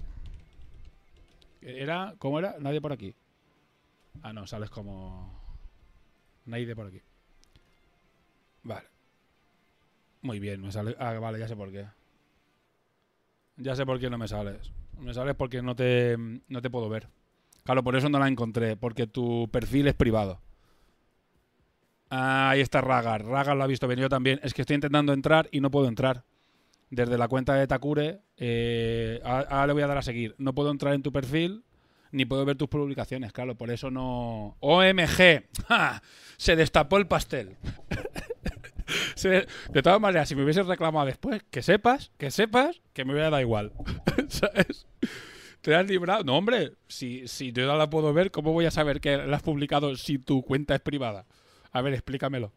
[1.62, 2.16] ¿Era?
[2.18, 2.56] ¿Cómo era?
[2.60, 3.14] Nadie por aquí.
[4.24, 5.47] Ah, no, sales como...
[6.48, 7.02] Nadie por aquí.
[8.64, 8.88] Vale.
[10.22, 10.96] Muy bien, me sale...
[10.98, 11.86] Ah, vale, ya sé por qué.
[13.58, 14.72] Ya sé por qué no me sales.
[15.00, 17.08] Me sales porque no te, no te puedo ver.
[17.64, 20.40] Claro, por eso no la encontré, porque tu perfil es privado.
[22.10, 23.26] Ah, ahí está Ragar.
[23.26, 24.40] Ragar lo ha visto bien, yo también.
[24.42, 26.24] Es que estoy intentando entrar y no puedo entrar.
[26.90, 30.34] Desde la cuenta de Takure, eh, ahora le voy a dar a seguir.
[30.38, 31.66] No puedo entrar en tu perfil,
[32.18, 34.58] ni puedo ver tus publicaciones, claro, por eso no...
[34.60, 35.44] OMG,
[36.38, 37.56] se destapó el pastel.
[39.74, 43.30] De todas maneras, si me hubieses reclamado después, que sepas, que sepas, que me hubiera
[43.30, 43.74] dado igual.
[44.30, 44.88] ¿Sabes?
[45.62, 46.24] ¿Te has librado?
[46.24, 49.38] No, hombre, si, si yo no la puedo ver, ¿cómo voy a saber que la
[49.38, 51.26] has publicado si tu cuenta es privada?
[51.72, 52.54] A ver, explícamelo.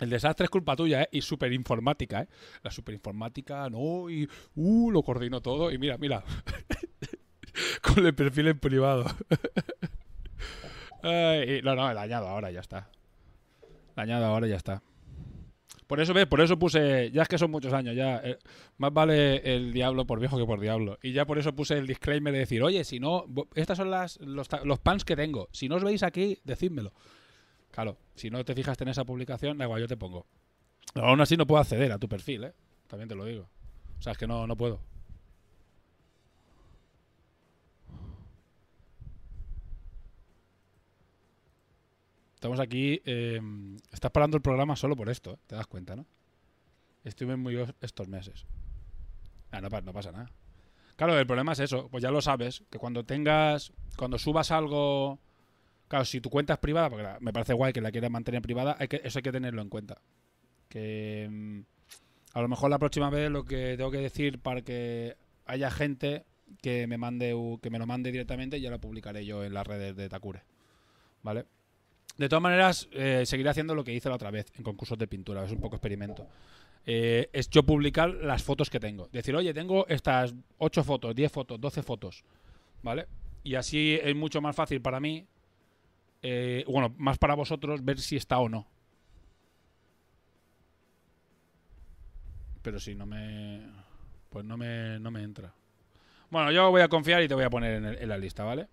[0.00, 1.08] El desastre es culpa tuya, ¿eh?
[1.12, 2.28] Y superinformática, ¿eh?
[2.62, 4.28] La superinformática, no, y...
[4.54, 5.70] Uh, lo coordino todo.
[5.70, 6.24] Y mira, mira.
[7.82, 9.04] Con el perfil en privado.
[11.02, 12.88] Ay, no, no, el añado ahora, ya está.
[13.96, 14.82] El añado ahora, ya está.
[15.86, 16.26] Por eso, ¿ves?
[16.26, 17.10] Por eso puse.
[17.10, 18.18] Ya es que son muchos años, ya.
[18.24, 18.38] Eh,
[18.78, 20.98] más vale el diablo por viejo que por diablo.
[21.02, 23.26] Y ya por eso puse el disclaimer de decir, oye, si no.
[23.54, 25.48] Estas son las, los, los pans que tengo.
[25.52, 26.92] Si no os veis aquí, decídmelo.
[27.70, 30.26] Claro, si no te fijaste en esa publicación, da igual, yo te pongo.
[30.94, 32.52] aún así no puedo acceder a tu perfil, ¿eh?
[32.86, 33.48] También te lo digo.
[33.98, 34.80] O sea, es que no, no puedo.
[42.42, 43.00] Estamos aquí.
[43.04, 43.40] Eh,
[43.92, 45.36] estás parando el programa solo por esto, ¿eh?
[45.46, 46.04] te das cuenta, ¿no?
[47.04, 48.46] Estuve muy estos meses.
[49.52, 50.28] Ah, no, pasa nada.
[50.96, 51.88] Claro, el problema es eso.
[51.88, 53.72] Pues ya lo sabes, que cuando tengas.
[53.96, 55.20] Cuando subas algo.
[55.86, 58.76] Claro, si tu cuenta es privada, porque me parece guay que la quieras mantener privada,
[58.80, 60.02] eso hay que tenerlo en cuenta.
[60.68, 61.28] Que.
[61.30, 61.60] Mm,
[62.32, 66.24] a lo mejor la próxima vez lo que tengo que decir para que haya gente
[66.60, 69.94] que me mande que me lo mande directamente ya lo publicaré yo en las redes
[69.94, 70.42] de Takure.
[71.22, 71.46] ¿Vale?
[72.16, 75.06] De todas maneras, eh, seguiré haciendo lo que hice la otra vez en concursos de
[75.06, 76.26] pintura, es un poco experimento.
[76.84, 79.08] Eh, es yo publicar las fotos que tengo.
[79.12, 82.24] Decir, oye, tengo estas 8 fotos, 10 fotos, 12 fotos,
[82.82, 83.06] ¿vale?
[83.44, 85.26] Y así es mucho más fácil para mí,
[86.22, 88.66] eh, bueno, más para vosotros, ver si está o no.
[92.62, 93.62] Pero si no me...
[94.30, 95.52] Pues no me, no me entra.
[96.30, 98.68] Bueno, yo voy a confiar y te voy a poner en, en la lista, ¿vale?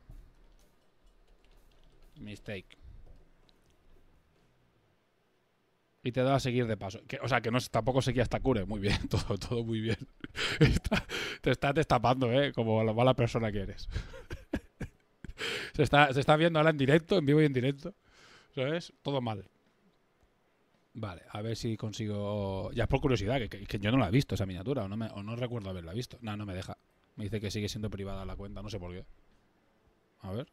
[2.15, 2.79] Mistake.
[6.04, 7.02] Y te da a seguir de paso.
[7.08, 8.66] Que, o sea, que no tampoco seguía hasta cure.
[8.66, 9.98] Muy bien, todo, todo muy bien.
[11.42, 12.54] te está destapando, ¿eh?
[12.54, 13.90] Como la mala persona que eres.
[15.74, 17.94] se, está, se está viendo ahora en directo, en vivo y en directo.
[18.56, 18.94] ¿Sabes?
[19.04, 19.46] Todo mal.
[20.94, 22.72] Vale, a ver si consigo.
[22.74, 24.98] Ya por curiosidad, que, que- que yo no la he visto esa miniatura, o no,
[24.98, 26.18] me- o no recuerdo haberla visto.
[26.22, 26.78] No, no me deja.
[27.16, 29.06] Me dice que sigue siendo privada la cuenta, no sé por qué.
[30.22, 30.48] A ver.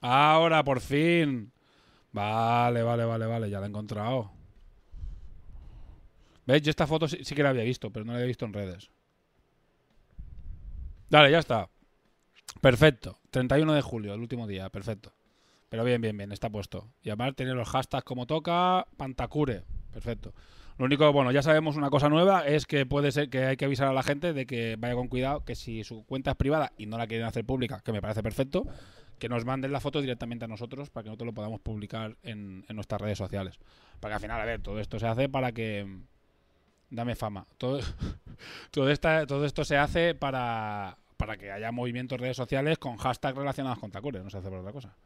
[0.00, 1.52] Ahora, por fin.
[2.12, 4.30] Vale, vale, vale, vale, ya la he encontrado.
[6.46, 6.62] ¿Ves?
[6.62, 8.52] Yo esta foto sí, sí que la había visto, pero no la había visto en
[8.52, 8.90] redes.
[11.08, 11.68] Dale, ya está.
[12.60, 13.18] Perfecto.
[13.30, 15.12] 31 de julio, el último día, perfecto.
[15.68, 16.92] Pero bien, bien, bien, está puesto.
[17.02, 19.64] Y además tiene los hashtags como toca, Pantacure.
[19.90, 20.34] Perfecto.
[20.78, 23.66] Lo único, bueno, ya sabemos una cosa nueva, es que puede ser que hay que
[23.66, 26.72] avisar a la gente de que vaya con cuidado, que si su cuenta es privada
[26.76, 28.66] y no la quieren hacer pública, que me parece perfecto,
[29.22, 32.64] que nos manden la foto directamente a nosotros para que nosotros lo podamos publicar en,
[32.70, 33.56] nuestras redes sociales.
[34.00, 35.86] Para que al final, a ver, todo esto se hace para que...
[36.90, 37.46] Dame fama.
[37.56, 37.78] Todo,
[38.72, 42.96] todo, esta, todo esto se hace para, para que haya movimientos en redes sociales con
[42.96, 44.96] hashtags relacionados con Takure, no se hace por otra cosa.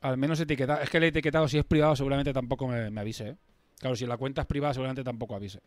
[0.00, 0.80] Al menos etiquetado.
[0.80, 3.28] Es que el etiquetado, si es privado, seguramente tampoco me, me avise.
[3.28, 3.36] ¿eh?
[3.78, 5.60] Claro, si la cuenta es privada, seguramente tampoco avise.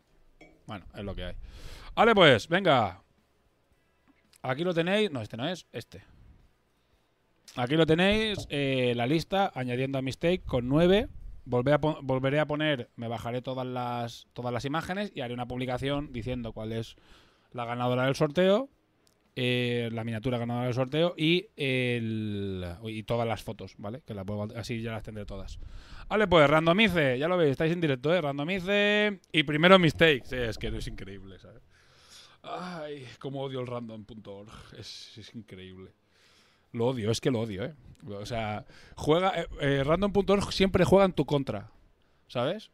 [0.67, 1.35] Bueno, es lo que hay.
[1.95, 3.01] Vale, pues, venga.
[4.41, 5.09] Aquí lo tenéis.
[5.09, 6.03] No, este no es, este.
[7.55, 11.07] Aquí lo tenéis, eh, la lista, añadiendo a Mistake con 9.
[11.45, 15.47] Volveré a, volveré a poner, me bajaré todas las, todas las imágenes y haré una
[15.47, 16.95] publicación diciendo cuál es
[17.51, 18.69] la ganadora del sorteo,
[19.35, 24.01] eh, la miniatura ganadora del sorteo y, y todas las fotos, ¿vale?
[24.05, 25.59] Que la puedo, así ya las tendré todas.
[26.07, 28.21] Vale, pues randomice, ya lo veis, estáis en directo, ¿eh?
[28.21, 30.23] Randomice y primero mistake.
[30.25, 31.61] Sí, es que es increíble, ¿sabes?
[32.41, 34.49] Ay, cómo odio el random.org.
[34.77, 35.91] Es, es increíble.
[36.73, 37.73] Lo odio, es que lo odio, ¿eh?
[38.07, 39.39] O sea, juega.
[39.39, 41.71] eh, eh, random.org siempre juega en tu contra,
[42.27, 42.69] ¿sabes?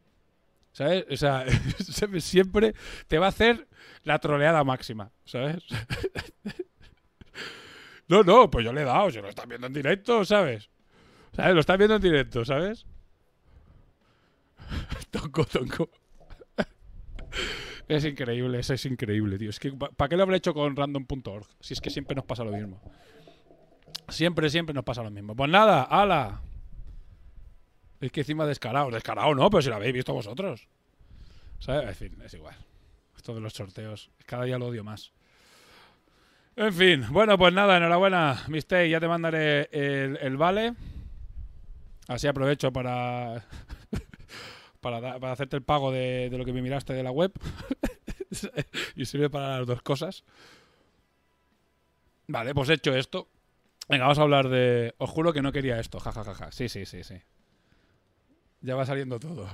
[0.72, 1.06] ¿Sabes?
[1.12, 1.46] O sea,
[2.20, 2.74] siempre
[3.08, 3.68] te va a hacer
[4.04, 5.64] la troleada máxima, ¿sabes?
[8.08, 10.68] No, no, pues yo le he dado, si lo estás viendo en directo, ¿sabes?
[11.36, 11.54] ¿Sabes?
[11.54, 12.88] Lo estás viendo en directo, ¿sabes?
[15.12, 15.90] Tonco, tonco.
[17.88, 19.52] Es increíble, eso es increíble, tío.
[19.52, 21.46] Es que, ¿para qué lo habré hecho con random.org?
[21.60, 22.82] Si es que siempre nos pasa lo mismo.
[24.12, 25.36] Siempre, siempre nos pasa lo mismo.
[25.36, 26.42] Pues nada, ala.
[28.02, 28.92] Es que encima descarado.
[28.92, 30.68] Descarado no, pero si lo habéis visto vosotros.
[31.60, 31.90] ¿Sabes?
[31.90, 32.56] En fin, es igual.
[33.16, 34.10] Esto de los sorteos.
[34.26, 35.12] Cada día lo odio más.
[36.56, 38.90] En fin, bueno, pues nada, enhorabuena, Mistake.
[38.90, 40.74] Ya te mandaré el, vale.
[42.08, 43.46] Así aprovecho para.
[44.82, 47.32] para, para hacerte el pago de, de lo que me miraste de la web.
[48.96, 50.24] y sirve para las dos cosas.
[52.28, 53.28] Vale, pues hecho esto.
[53.90, 54.94] Venga, vamos a hablar de.
[54.98, 56.52] Os juro que no quería esto, jajajaja.
[56.52, 57.16] Sí, sí, sí, sí.
[58.62, 59.48] Ya va saliendo todo.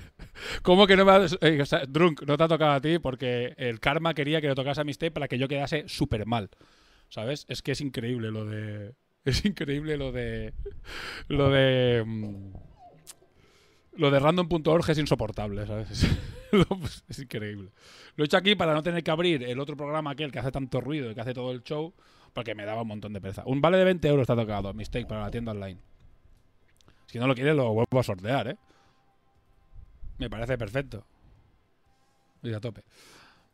[0.62, 1.26] ¿Cómo que no me ha...
[1.40, 4.80] eh, Drunk, no te ha tocado a ti porque el karma quería que le tocase
[4.82, 6.50] a Mistake para que yo quedase súper mal.
[7.08, 7.46] ¿Sabes?
[7.48, 8.94] Es que es increíble lo de.
[9.24, 10.52] Es increíble lo de.
[11.28, 12.04] Lo de.
[12.06, 12.52] mm,
[13.94, 15.88] Lo de random.org es insoportable, ¿sabes?
[16.52, 17.70] Es, pues, es increíble.
[18.14, 20.52] Lo he hecho aquí para no tener que abrir el otro programa aquel que hace
[20.52, 21.94] tanto ruido y que hace todo el show,
[22.32, 23.42] porque me daba un montón de pereza.
[23.46, 25.78] Un vale de 20 euros está tocado, Mistake, para la tienda online.
[27.06, 28.56] Si no lo quieres, lo vuelvo a sortear, ¿eh?
[30.18, 31.04] Me parece perfecto.
[32.42, 32.82] Y a tope.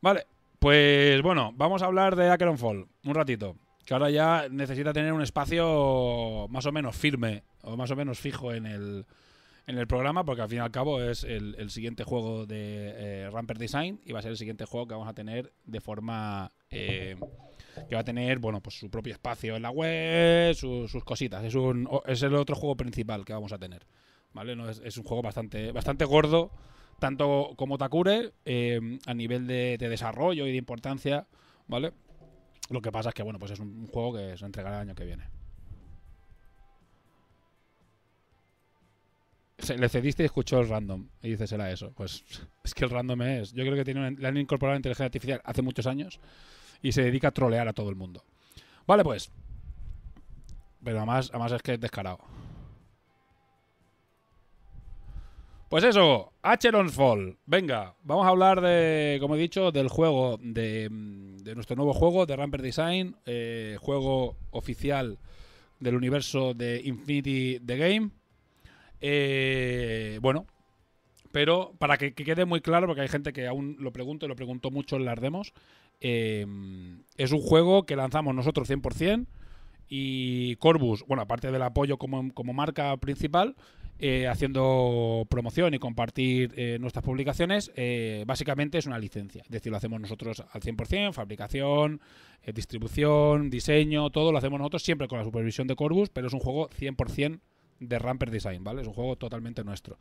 [0.00, 0.26] Vale,
[0.58, 3.56] pues bueno, vamos a hablar de Acheron Fall un ratito.
[3.84, 8.18] Que ahora ya necesita tener un espacio más o menos firme o más o menos
[8.18, 9.06] fijo en el,
[9.68, 13.31] en el programa, porque al fin y al cabo es el, siguiente juego de eh,
[13.31, 16.50] Ramper Design y va a ser el siguiente juego que vamos a tener de forma.
[16.70, 17.16] eh,
[17.88, 21.44] que va a tener, bueno, pues su propio espacio en la web, su- sus cositas.
[21.44, 23.87] Es, un, es el otro juego principal que vamos a tener.
[24.33, 24.57] ¿Vale?
[24.57, 26.50] No, es, es un juego bastante, bastante gordo,
[26.98, 31.28] tanto como Takure, eh, a nivel de, de desarrollo y de importancia,
[31.68, 31.92] ¿vale?
[32.70, 34.94] Lo que pasa es que, bueno, pues es un juego que se entregará el año
[34.96, 35.24] que viene.
[39.77, 41.92] Le cediste y escuchó el random y dices, era eso.
[41.92, 42.25] Pues
[42.64, 43.53] es que el random es.
[43.53, 46.21] Yo creo que tiene le han incorporado inteligencia artificial hace muchos años
[46.83, 48.25] y se dedica a trolear a todo el mundo.
[48.87, 49.31] Vale, pues.
[50.83, 52.18] Pero además, además es que es descarado.
[55.68, 57.37] Pues eso, Acheron's Fall.
[57.44, 62.25] Venga, vamos a hablar de, como he dicho, del juego, de, de nuestro nuevo juego,
[62.25, 65.18] de Ramper Design, eh, juego oficial
[65.79, 68.11] del universo de Infinity The Game.
[69.00, 70.46] Eh, bueno,
[71.32, 74.28] pero para que, que quede muy claro, porque hay gente que aún lo pregunta y
[74.28, 75.52] lo preguntó mucho en las demos,
[76.00, 76.46] eh,
[77.16, 79.26] es un juego que lanzamos nosotros 100%
[79.88, 83.56] y Corbus, bueno, aparte del apoyo como, como marca principal,
[84.00, 89.42] eh, haciendo promoción y compartir eh, nuestras publicaciones, eh, básicamente es una licencia.
[89.42, 92.00] Es decir, lo hacemos nosotros al 100%, fabricación,
[92.54, 96.38] distribución, diseño, todo lo hacemos nosotros siempre con la supervisión de Corbus, pero es un
[96.38, 97.40] juego 100%
[97.80, 98.82] de Ramper Design, ¿vale?
[98.82, 99.96] Es un juego totalmente nuestro.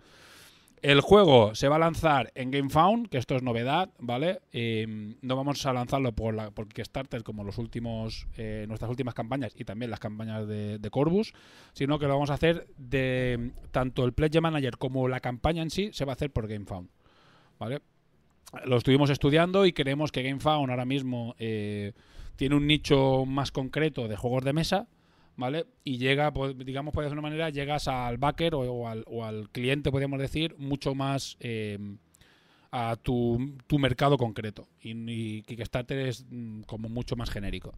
[0.84, 4.42] El juego se va a lanzar en GameFound, que esto es novedad, ¿vale?
[5.22, 9.54] No vamos a lanzarlo por, la, por Kickstarter como los últimos, eh, nuestras últimas campañas
[9.56, 11.34] y también las campañas de, de, Corbus,
[11.74, 15.72] sino que lo vamos a hacer de tanto el Pledge Manager como la campaña en
[15.72, 16.90] sí se va a hacer por GameFound,
[17.58, 17.82] ¿vale?
[18.66, 21.94] Lo estuvimos estudiando y creemos que GameFound ahora mismo eh,
[22.36, 24.88] tiene un nicho más concreto de juegos de mesa,
[25.38, 25.68] ¿vale?
[25.84, 29.50] Y llega, pues, digamos, por de una manera, llegas al backer o, al, o, al,
[29.50, 31.78] cliente, podríamos decir, mucho más eh,
[32.72, 34.68] a tu, tu, mercado concreto.
[34.82, 37.74] Y, y, Kickstarter es mm, como mucho más genérico.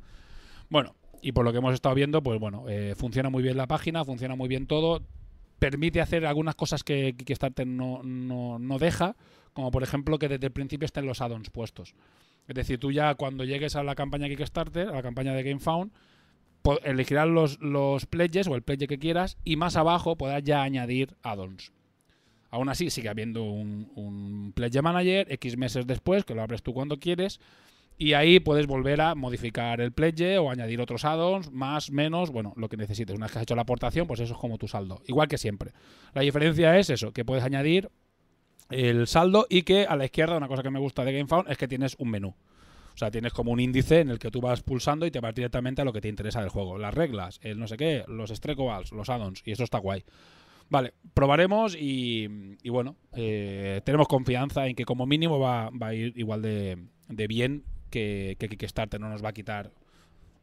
[0.69, 3.67] Bueno, y por lo que hemos estado viendo, pues bueno, eh, funciona muy bien la
[3.67, 5.04] página, funciona muy bien todo.
[5.60, 9.17] Permite hacer algunas cosas que Kickstarter no, no, no deja,
[9.52, 11.93] como por ejemplo que desde el principio estén los add-ons puestos.
[12.48, 15.91] Es decir, tú ya cuando llegues a la campaña Kickstarter, a la campaña de GameFound,
[16.84, 21.15] elegirás los, los pledges o el pledge que quieras y más abajo podrás ya añadir
[21.23, 21.71] add-ons.
[22.51, 26.73] Aún así, sigue habiendo un, un, pledge manager X meses después, que lo abres tú
[26.73, 27.39] cuando quieres,
[27.99, 32.53] y ahí puedes volver a modificar el pledge o añadir otros add-ons, más, menos, bueno,
[32.55, 33.15] lo que necesites.
[33.15, 35.01] Una vez que has hecho la aportación, pues eso es como tu saldo.
[35.05, 35.73] Igual que siempre.
[36.13, 37.89] La diferencia es eso, que puedes añadir
[38.69, 41.58] el saldo y que a la izquierda, una cosa que me gusta de GameFound es
[41.58, 42.36] que tienes un menú.
[42.99, 45.33] O sea, tienes como un índice en el que tú vas pulsando y te vas
[45.33, 46.77] directamente a lo que te interesa del juego.
[46.77, 50.03] Las reglas, el no sé qué, los streckovals, los addons, y eso está guay.
[50.69, 52.27] Vale, probaremos y,
[52.69, 57.63] bueno, eh, tenemos confianza en que como mínimo va, a ir igual de, de bien
[57.89, 59.71] que, que, Kickstarter, no nos va a quitar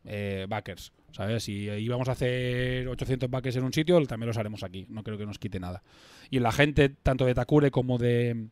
[0.07, 0.95] eh, backers.
[1.13, 1.45] ¿Sabes?
[1.45, 4.87] Si íbamos a hacer 800 backers en un sitio, también los haremos aquí.
[4.89, 5.83] No creo que nos quite nada.
[6.31, 8.49] Y la gente, tanto de Takure como de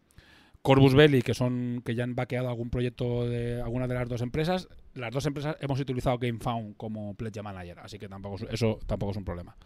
[0.64, 4.22] Corbus Belli, que son que ya han vaqueado algún proyecto de alguna de las dos
[4.22, 9.12] empresas, las dos empresas hemos utilizado GameFound como Pledge Manager, así que tampoco eso tampoco
[9.12, 9.58] es un problema.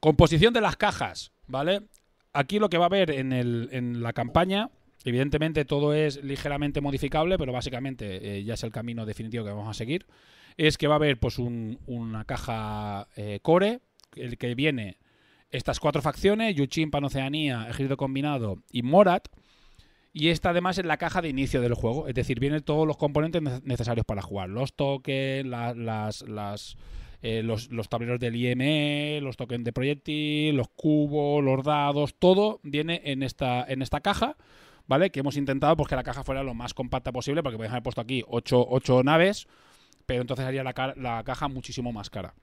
[0.00, 1.82] Composición de las cajas, ¿vale?
[2.32, 4.68] Aquí lo que va a haber en, el, en la campaña,
[5.04, 9.68] evidentemente todo es ligeramente modificable, pero básicamente eh, ya es el camino definitivo que vamos
[9.68, 10.06] a seguir,
[10.56, 13.78] es que va a haber pues un, una caja eh, core,
[14.16, 14.98] el que viene
[15.50, 19.28] estas cuatro facciones, Yuchin, Panoceanía, Ejército Combinado y Morat.
[20.12, 22.96] Y esta además es la caja de inicio del juego, es decir, vienen todos los
[22.96, 24.48] componentes necesarios para jugar.
[24.48, 25.46] Los tokens,
[27.20, 33.02] eh, los, tableros del IME, los tokens de proyectil, los cubos, los dados, todo viene
[33.04, 34.38] en esta, en esta caja,
[34.86, 35.10] ¿vale?
[35.10, 37.82] Que hemos intentado pues, que la caja fuera lo más compacta posible, porque podemos haber
[37.82, 39.46] puesto aquí 8, 8 naves,
[40.06, 42.34] pero entonces haría la, la caja muchísimo más cara.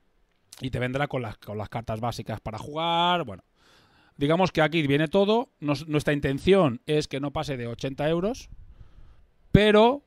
[0.62, 3.24] Y te vendrá con las, con las cartas básicas para jugar.
[3.26, 3.44] Bueno,
[4.18, 5.50] digamos que aquí viene todo.
[5.60, 8.50] Nuestra intención es que no pase de 80 euros.
[9.52, 10.04] Pero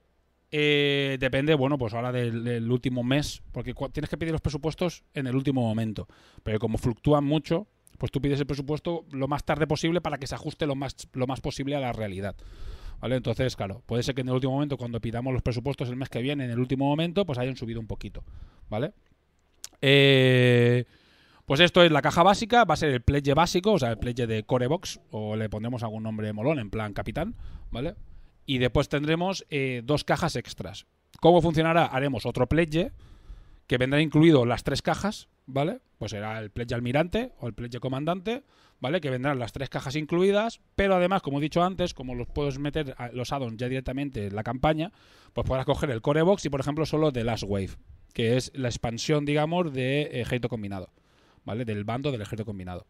[0.51, 3.43] eh, depende, bueno, pues ahora del, del, último mes.
[3.53, 6.09] Porque tienes que pedir los presupuestos en el último momento.
[6.43, 7.67] Pero como fluctúan mucho,
[7.99, 10.97] pues tú pides el presupuesto lo más tarde posible para que se ajuste lo más,
[11.13, 12.37] lo más posible a la realidad.
[13.01, 13.17] ¿Vale?
[13.17, 16.09] Entonces, claro, puede ser que en el último momento, cuando pidamos los presupuestos el mes
[16.09, 18.25] que viene, en el último momento, pues hayan subido un poquito.
[18.71, 18.95] ¿Vale?
[19.81, 20.85] Eh,
[21.47, 23.99] pues esto es la caja básica, va a ser el pledge básico, o sea, el
[23.99, 27.37] pledge de Corebox, o le pondremos algún nombre molón, en plan capitán,
[27.71, 27.95] ¿vale?
[28.47, 30.87] Y después tendremos eh, dos cajas extras.
[31.21, 31.87] ¿Cómo funcionará?
[31.87, 32.93] Haremos otro pledge
[33.67, 35.81] que vendrá incluido las tres cajas, ¿vale?
[35.99, 38.43] Pues será el pledge almirante o el pledge comandante,
[38.81, 39.01] ¿vale?
[39.01, 42.59] Que vendrán las tres cajas incluidas, pero además, como he dicho antes, como los puedes
[42.59, 44.93] meter los addons ya directamente en la campaña,
[45.33, 47.71] pues podrás coger el Corebox y, por ejemplo, solo de Last Wave,
[48.17, 50.89] que es la expansión, digamos, de ejército combinado,
[51.45, 51.67] ¿vale?
[51.67, 52.87] Del bando del ejército combinado.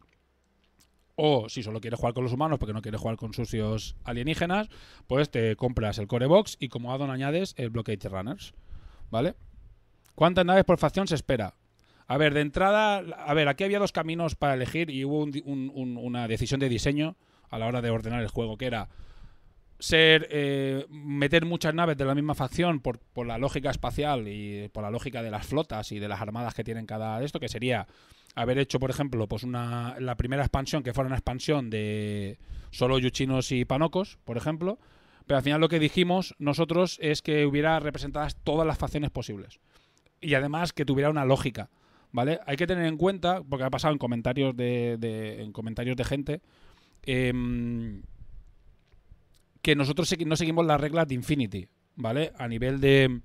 [1.17, 4.69] O si solo quieres jugar con los humanos porque no quieres jugar con sucios alienígenas,
[5.05, 8.53] pues te compras el Core Box y como addon añades el Blockade Runners,
[9.11, 9.35] ¿vale?
[10.15, 11.55] ¿Cuántas naves por facción se espera?
[12.07, 15.33] A ver, de entrada, a ver, aquí había dos caminos para elegir y hubo un,
[15.43, 17.17] un, un, una decisión de diseño
[17.49, 18.87] a la hora de ordenar el juego, que era
[19.79, 24.69] ser eh, meter muchas naves de la misma facción por, por, la lógica espacial y
[24.69, 27.39] por la lógica de las flotas y de las armadas que tienen cada de esto,
[27.39, 27.87] que sería
[28.35, 32.39] haber hecho, por ejemplo, pues una la primera expansión que fuera una expansión de
[32.71, 34.79] solo yuchinos y panocos, por ejemplo,
[35.25, 39.59] pero al final lo que dijimos nosotros es que hubiera representadas todas las facciones posibles
[40.21, 41.69] y además que tuviera una lógica,
[42.11, 42.39] ¿vale?
[42.45, 46.41] Hay que tener en cuenta, porque ha pasado en comentarios de, en comentarios de gente,
[47.03, 47.33] eh,
[49.67, 52.31] que nosotros no seguimos las reglas de Infinity, ¿vale?
[52.37, 53.19] A nivel de,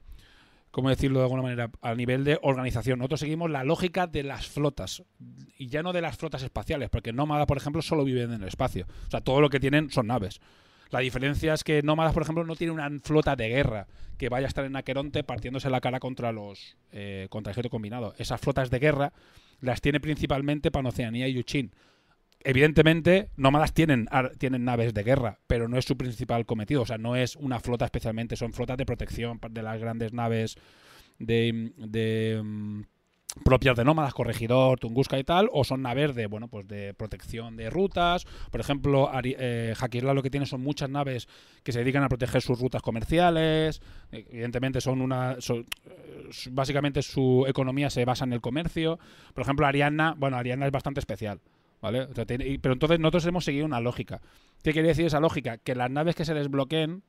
[0.72, 1.70] ¿cómo decirlo de alguna manera?
[1.80, 2.98] A nivel de organización.
[2.98, 5.04] Nosotros seguimos la lógica de las flotas.
[5.56, 8.48] Y ya no de las flotas espaciales, porque Nómada, por ejemplo, solo viven en el
[8.48, 8.88] espacio.
[9.06, 10.40] O sea, todo lo que tienen son naves.
[10.90, 13.86] La diferencia es que Nómadas, por ejemplo, no tiene una flota de guerra
[14.18, 17.70] que vaya a estar en Aqueronte partiéndose la cara contra los eh, contra el ejército
[17.70, 18.14] combinado.
[18.18, 19.12] Esas flotas de guerra
[19.60, 21.72] las tiene principalmente Panoceanía y Yuchin.
[22.44, 26.82] Evidentemente, Nómadas tienen, tienen naves de guerra, pero no es su principal cometido.
[26.82, 30.56] O sea, no es una flota especialmente, son flotas de protección de las grandes naves
[31.18, 32.82] de, mm,
[33.44, 37.56] propias de nómadas, corregidor, Tunguska y tal, o son naves de, bueno, pues de protección
[37.56, 38.26] de rutas.
[38.50, 41.28] Por ejemplo, eh, lo que tiene son muchas naves
[41.62, 43.80] que se dedican a proteger sus rutas comerciales.
[44.10, 45.40] Evidentemente son una...
[45.40, 45.66] Son,
[46.50, 48.98] básicamente su economía se basa en el comercio.
[49.34, 51.40] Por ejemplo, Ariana, bueno, Ariana es bastante especial.
[51.82, 52.06] ¿Vale?
[52.62, 54.20] pero entonces nosotros hemos seguido una lógica.
[54.62, 55.58] ¿Qué quiere decir esa lógica?
[55.58, 57.02] Que las naves que se desbloqueen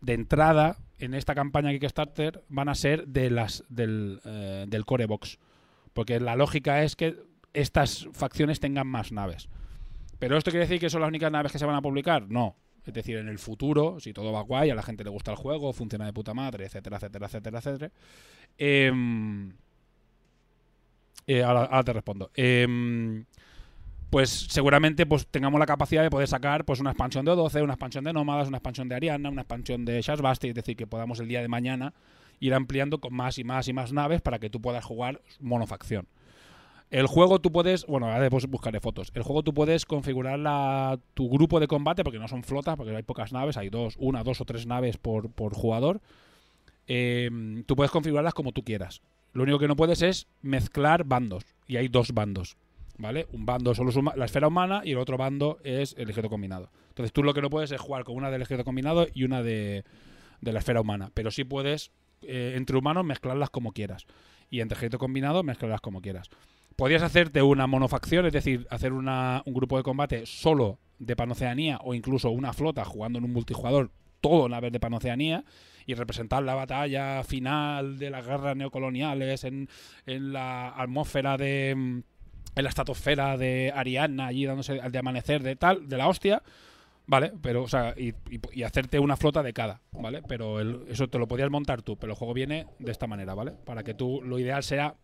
[0.00, 5.06] de entrada en esta campaña Kickstarter van a ser de las del, eh, del core
[5.06, 5.38] box.
[5.92, 7.16] Porque la lógica es que
[7.52, 9.48] estas facciones tengan más naves.
[10.20, 12.28] ¿Pero esto quiere decir que son las únicas naves que se van a publicar?
[12.28, 12.54] No.
[12.86, 15.36] Es decir, en el futuro, si todo va guay, a la gente le gusta el
[15.36, 17.92] juego, funciona de puta madre, etcétera, etcétera, etcétera, etcétera.
[18.56, 19.52] Em,
[21.26, 22.30] eh, ahora, te respondo.
[22.34, 23.24] Em,
[24.12, 27.72] pues seguramente pues tengamos la capacidad de poder sacar pues una expansión de 12, una
[27.72, 31.18] expansión de Nómadas, una expansión de Ariana, una expansión de Shashbasti, es decir, que podamos
[31.20, 31.94] el día de mañana
[32.38, 36.08] ir ampliando con más y más y más naves para que tú puedas jugar monofacción.
[36.90, 39.10] El juego tú puedes, bueno, ahora después buscaré fotos.
[39.14, 42.94] El juego tú puedes configurar la, tu grupo de combate, porque no son flotas, porque
[42.94, 46.02] hay pocas naves, hay dos, una, dos o tres naves por, jugador.
[46.86, 49.00] Em, tú puedes configurarlas como tú quieras.
[49.32, 51.46] Lo único que no puedes es mezclar bandos.
[51.66, 52.58] Y hay dos bandos.
[53.02, 53.26] ¿Vale?
[53.32, 56.70] Un bando solo es la esfera humana y el otro bando es el ejército combinado.
[56.90, 59.42] Entonces tú lo que no puedes es jugar con una del ejército combinado y una
[59.42, 59.82] de,
[60.40, 61.10] de la esfera humana.
[61.12, 61.90] Pero sí puedes
[62.22, 64.06] eh, entre humanos mezclarlas como quieras.
[64.50, 66.30] Y entre ejército combinado mezclarlas como quieras.
[66.76, 71.94] Podrías hacerte una monofacción, es decir, hacer un grupo de combate solo de Panoceanía o
[71.94, 73.90] incluso una flota jugando en un multijugador,
[74.20, 75.44] todo naves de Panoceanía,
[75.86, 79.68] y representar la batalla final de las guerras neocoloniales en,
[80.06, 82.04] en la atmósfera de.
[82.54, 86.42] En la estratosfera de Ariana, allí dándose al de amanecer de tal, de la hostia
[87.06, 88.14] Vale, pero, o sea, y,
[88.62, 90.22] hacerte una flota de cada, ¿vale?
[90.26, 93.52] Pero eso te lo podías montar tú, pero el juego viene de esta manera, ¿vale?
[93.52, 94.94] Para que tú, lo ideal sea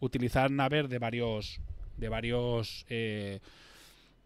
[0.00, 1.60] utilizar naves de varios,
[1.96, 3.40] de varios eh,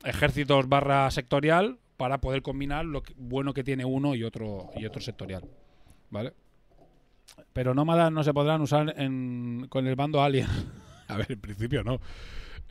[0.05, 5.01] ejércitos barra sectorial para poder combinar lo bueno que tiene uno y otro, y otro
[5.01, 5.43] sectorial,
[6.11, 6.35] ¿vale?
[7.55, 10.49] Pero nómadas no se podrán usar en, con el bando alien.
[11.09, 11.99] A ver, en principio no.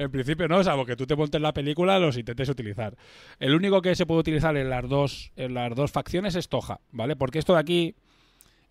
[0.01, 2.97] En principio no, salvo que tú te montes la película, los intentes utilizar.
[3.39, 7.15] El único que se puede utilizar en las dos, las dos facciones es Toja, ¿vale?
[7.15, 7.95] Porque esto de aquí,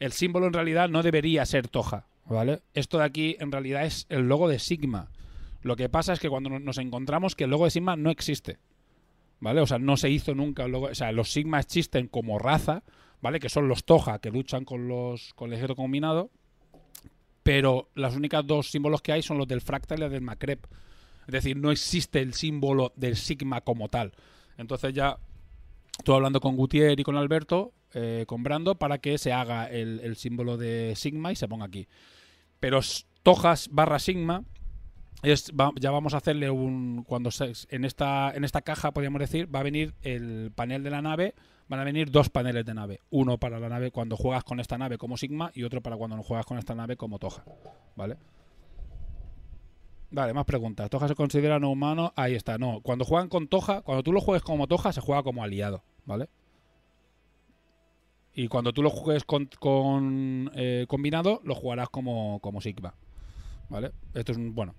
[0.01, 2.63] el símbolo en realidad no debería ser Toja, ¿vale?
[2.75, 5.13] Esto de aquí en realidad es el logo de Sigma.
[5.63, 8.59] Lo que pasa es que cuando nos encontramos que el logo de Sigma no existe,
[9.39, 9.61] ¿vale?
[9.61, 12.83] O sea, no se hizo nunca el logo, o sea, los Sigma existen como raza,
[13.21, 13.39] ¿vale?
[13.39, 16.29] Que son los Toja que luchan con los con el ejército combinado,
[17.45, 20.67] pero las únicas dos símbolos que hay son los del Fractal y los del Macrep.
[21.31, 24.11] Es decir, no existe el símbolo del sigma como tal.
[24.57, 25.17] Entonces ya
[25.97, 30.17] estoy hablando con Gutiérrez y con Alberto, eh, con Brando, para que se haga el,
[30.17, 31.87] símbolo de sigma y se ponga aquí.
[32.59, 32.81] Pero
[33.23, 34.43] tojas barra sigma
[35.23, 37.31] es, ya vamos a hacerle un cuando
[37.69, 41.35] en esta en esta caja podríamos decir va a venir el panel de la nave
[41.69, 44.79] van a venir dos paneles de nave uno para la nave cuando juegas con esta
[44.79, 47.45] nave como sigma y otro para cuando no juegas con esta nave como toja
[47.97, 48.17] vale
[50.11, 50.91] Vale, más preguntas.
[50.91, 52.13] ¿Toja se considera no humano?
[52.17, 52.81] Ahí está, no.
[52.81, 56.29] Cuando juegan con Toja, cuando tú lo juegues como Toja, se juega como aliado, ¿vale?
[58.35, 62.95] Y cuando tú lo juegues con, eh, combinado, lo jugarás como, como Sigma.
[63.69, 63.93] ¿Vale?
[64.15, 64.55] Esto es un.
[64.55, 64.75] Bueno.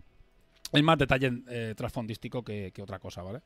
[0.73, 3.41] Es más detalle eh, trasfondístico que, que, otra cosa, ¿vale?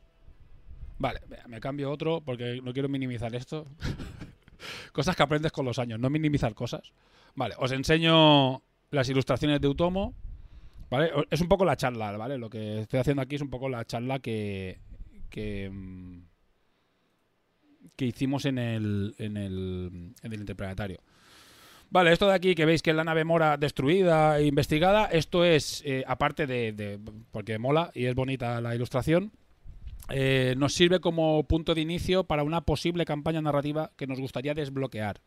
[0.98, 3.66] Vale, me cambio otro porque no quiero minimizar esto.
[4.92, 6.92] cosas que aprendes con los años, no minimizar cosas.
[7.34, 10.14] Vale, os enseño las ilustraciones de Utomo
[10.90, 11.10] ¿Vale?
[11.30, 12.38] Es un poco la charla, ¿vale?
[12.38, 14.78] Lo que estoy haciendo aquí es un poco la charla que.
[15.30, 16.22] que, mm,
[17.98, 21.00] hicimos en el, en el, en interplanetario.
[21.90, 25.44] Vale, esto de aquí que veis que es la nave Mora destruida e investigada, esto
[25.44, 26.98] es, eh, aparte de,
[27.30, 29.30] porque mola y es bonita la ilustración,
[30.10, 34.54] eh, nos sirve como punto de inicio para una posible campaña narrativa que nos gustaría
[34.54, 35.20] desbloquear.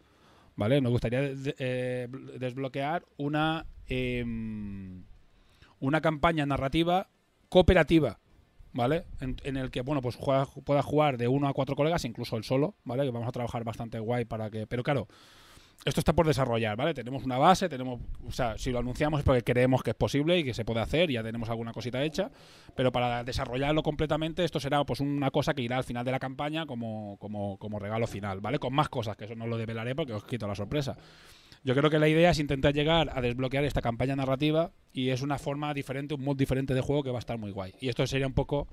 [0.55, 0.81] ¿Vale?
[0.81, 2.07] Nos gustaría eh,
[2.37, 3.65] desbloquear una...
[5.79, 7.09] Una campaña narrativa
[7.49, 8.19] cooperativa,
[8.73, 9.05] ¿vale?
[9.19, 12.75] En, el que, bueno, pues pueda jugar de uno a cuatro colegas, incluso el solo,
[12.83, 13.03] ¿vale?
[13.03, 14.67] Que vamos a trabajar bastante guay para que...
[14.67, 15.07] Pero claro,
[15.85, 16.93] esto está por desarrollar, ¿vale?
[16.93, 20.37] Tenemos una base, tenemos, o sea, si lo anunciamos es porque creemos que es posible
[20.37, 22.29] y que se puede hacer, ya tenemos alguna cosita hecha,
[22.75, 26.19] pero para desarrollarlo completamente esto será pues una cosa que irá al final de la
[26.19, 28.59] campaña como, como, como regalo final, ¿vale?
[28.59, 30.97] Con más cosas, que eso no lo develaré porque os quito la sorpresa.
[31.63, 35.21] Yo creo que la idea es intentar llegar a desbloquear esta campaña narrativa y es
[35.21, 37.73] una forma diferente, un modo diferente de juego que va a estar muy guay.
[37.81, 38.67] Y esto sería un poco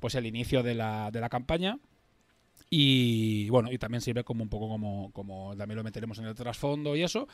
[0.00, 1.78] pues el inicio de la, de la campaña
[2.70, 6.34] y bueno, y también sirve como un poco como, como también lo meteremos en el
[6.34, 7.28] trasfondo y eso.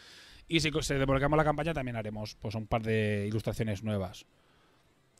[0.46, 4.26] Y si se desbloqueamos la campaña también haremos pues un par de ilustraciones nuevas.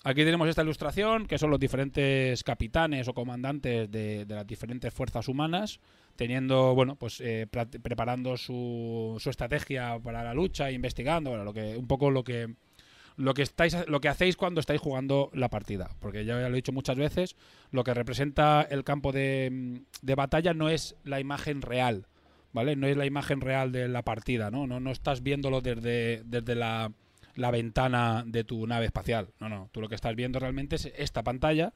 [0.03, 5.29] Aquí tenemos esta ilustración, que son los diferentes capitanes o comandantes de, las diferentes fuerzas
[5.29, 5.79] humanas,
[6.21, 11.87] teniendo, bueno, pues eh, preparando su, estrategia para la lucha, investigando, bueno, lo que, un
[11.87, 12.57] poco lo que,
[13.17, 15.89] lo que estáis lo que hacéis cuando estáis jugando la partida.
[15.99, 17.37] Porque ya, lo he dicho muchas veces
[17.71, 22.07] lo que representa el campo de, de, batalla no es la imagen real
[22.53, 26.23] vale no es la imagen real de la partida no no, no estás viéndolo desde,
[26.25, 26.91] desde la,
[27.35, 29.29] la ventana de tu nave espacial.
[29.41, 29.71] No no.
[29.73, 31.73] Tú lo que estás viendo realmente es esta pantalla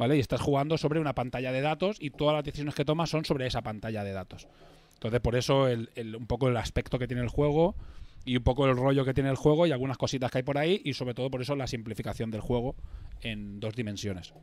[0.00, 3.08] vale y estás jugando sobre una pantalla de datos y todas las decisiones que tomas
[3.10, 4.48] son sobre esa pantalla de datos
[4.94, 7.76] entonces por eso el, el, un poco el aspecto que tiene el juego
[8.24, 10.58] y un poco el rollo que tiene el juego y algunas cositas que hay por
[10.58, 12.76] ahí y sobre todo por eso la simplificación del juego
[13.22, 14.34] en dos dimensiones.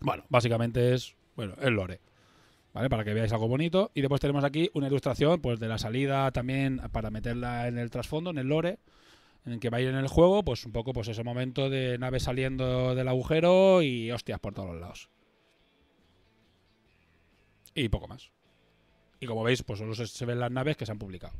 [0.00, 2.00] Bueno, básicamente es, bueno, el lore.
[2.72, 2.88] ¿Vale?
[2.88, 3.90] Para que veáis algo bonito.
[3.94, 7.90] Y después tenemos aquí una ilustración pues de la salida también para meterla en el
[7.90, 8.78] trasfondo, en el lore,
[9.46, 11.98] en que va a ir en el juego, pues un poco pues ese momento de
[11.98, 15.10] nave saliendo del agujero y hostias por todos los lados.
[17.74, 18.30] Y poco más.
[19.20, 21.34] Y como veis, pues solo se ven las naves que se han publicado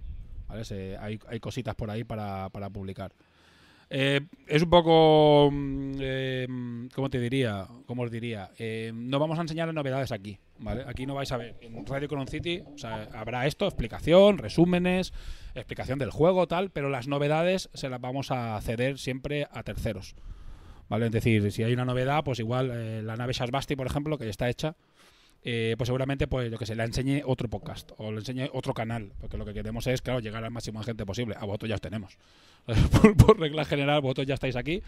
[0.98, 3.12] hay, cositas por ahí para, publicar.
[3.92, 6.46] Eh, es un poco, mm, eh,
[6.94, 7.66] ¿cómo te diría?
[7.86, 8.50] ¿Cómo os diría?
[8.56, 10.84] Eh, no vamos a enseñar novedades aquí, ¿vale?
[10.86, 11.56] Aquí no vais a ver.
[11.60, 12.62] En Radio Coron City
[13.12, 15.12] habrá esto, explicación, resúmenes,
[15.56, 20.14] explicación del juego, tal, pero las novedades se las vamos a ceder siempre a terceros,
[20.88, 21.06] ¿vale?
[21.06, 24.30] Es decir, si hay una novedad, pues igual la nave Shasbasti, por ejemplo, que ya
[24.30, 24.76] está hecha,
[25.42, 28.74] eh, pues seguramente pues lo que se le enseñe otro podcast o le enseñe otro
[28.74, 31.34] canal, porque lo que queremos es, claro, llegar al máximo de gente posible.
[31.38, 32.18] A votos ya os tenemos.
[33.26, 34.82] por, regla general, votos ya estáis aquí.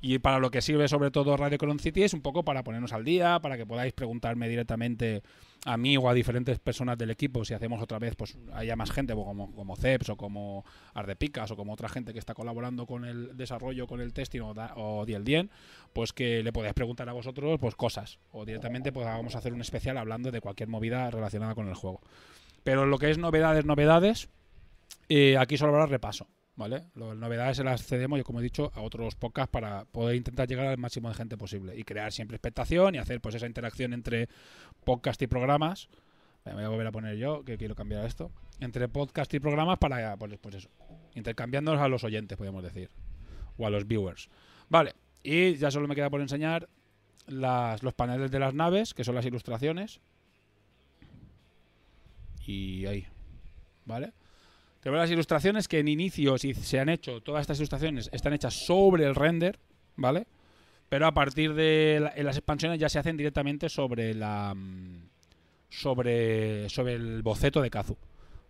[0.00, 2.92] Y para lo que sirve sobre todo Radio Colon City es un poco para ponernos
[2.92, 5.22] al día, para que podáis preguntarme directamente
[5.64, 8.90] a mí o a diferentes personas del equipo si hacemos otra vez, pues haya más
[8.90, 12.86] gente, pues, como, como Ceps o como Ardepicas o como otra gente que está colaborando
[12.86, 15.50] con el desarrollo, con el testing o, o Diel
[15.92, 18.18] pues que le podáis preguntar a vosotros pues cosas.
[18.32, 21.74] O directamente pues vamos a hacer un especial hablando de cualquier movida relacionada con el
[21.74, 22.00] juego.
[22.64, 24.28] Pero lo que es novedades, novedades,
[25.08, 26.26] eh, aquí solo habrá repaso.
[26.56, 26.84] ¿Vale?
[26.94, 30.48] Las novedades se las cedemos, yo como he dicho, a otros podcasts para poder intentar
[30.48, 33.92] llegar al máximo de gente posible y crear siempre expectación y hacer pues esa interacción
[33.92, 34.28] entre
[34.84, 35.88] podcast y programas.
[36.44, 38.30] Me voy a volver a poner yo, que quiero cambiar esto.
[38.60, 40.70] Entre podcast y programas para, pues, pues eso,
[41.14, 42.88] intercambiándonos a los oyentes, podemos decir,
[43.58, 44.30] o a los viewers.
[44.68, 44.94] Vale,
[45.24, 46.68] y ya solo me queda por enseñar
[47.26, 50.00] las, los paneles de las naves, que son las ilustraciones.
[52.46, 53.06] Y ahí,
[53.84, 54.12] ¿vale?
[54.86, 59.04] Te las ilustraciones que en inicio, se han hecho, todas estas ilustraciones están hechas sobre
[59.04, 59.58] el render,
[59.96, 60.28] ¿vale?
[60.88, 65.08] Pero a partir de las expansiones ya se hacen directamente sobre la mm,
[65.68, 67.96] sobre sobre el boceto de Kazu,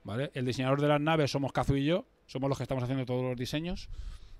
[0.04, 0.30] ¿vale?
[0.34, 3.22] El diseñador de las naves somos Kazu y yo, somos los que estamos haciendo todos
[3.22, 3.88] los diseños.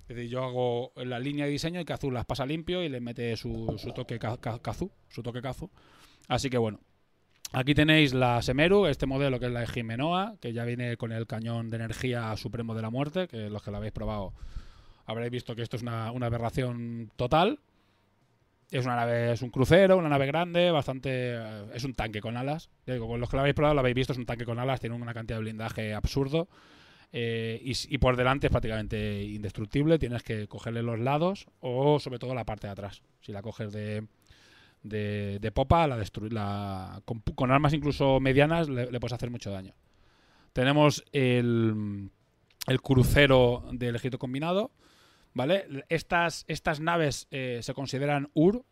[0.07, 3.01] Es decir, yo hago la línea de diseño y Kazu las pasa limpio y le
[3.01, 5.71] mete su, su toque Kazu, su toque Kazu.
[6.29, 6.79] Así que bueno,
[7.53, 11.27] Aquí tenéis la Semeru, este modelo que es la Jimenoa, que ya viene con el
[11.27, 14.33] cañón de energía supremo de la muerte, que los que lo habéis probado
[15.07, 17.61] habréis visto que esto es una, aberración total.
[18.71, 21.39] Es una nave, es un crucero, una nave grande, bastante.
[21.73, 22.69] es un tanque con alas.
[22.85, 24.97] con los que lo habéis probado, lo habéis visto, es un tanque con alas, tiene
[24.97, 26.49] una cantidad de blindaje absurdo.
[27.13, 30.01] Eh, y, por delante es prácticamente indestructible.
[30.01, 33.03] Tienes que cogerle los lados o sobre todo la parte de atrás.
[33.21, 34.05] Si la coges de,
[34.89, 39.75] de, popa, la, la con, armas incluso medianas le, puedes hacer mucho daño.
[40.53, 42.11] Tenemos el,
[42.83, 44.71] crucero del ejército combinado,
[45.35, 45.67] ¿vale?
[45.89, 48.65] Estas, estas naves eh, se consideran UR,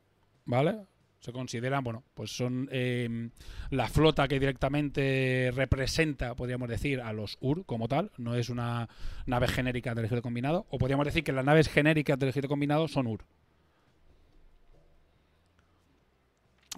[0.44, 0.86] ¿vale?
[1.20, 3.30] Se consideran, bueno, pues son em,
[3.70, 8.10] la flota que directamente representa, podríamos decir, a los UR como tal.
[8.18, 8.90] No es una
[9.24, 10.66] nave genérica del ejército combinado.
[10.68, 13.24] O podríamos decir que las naves genéricas del ejército combinado son UR.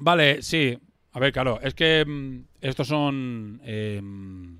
[0.00, 0.78] Vale, sí.
[1.12, 4.58] A ver, claro, es que mm, estos son em,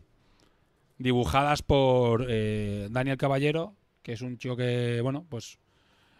[0.98, 5.58] dibujadas por eh, Daniel Caballero, que es un chico que, bueno, pues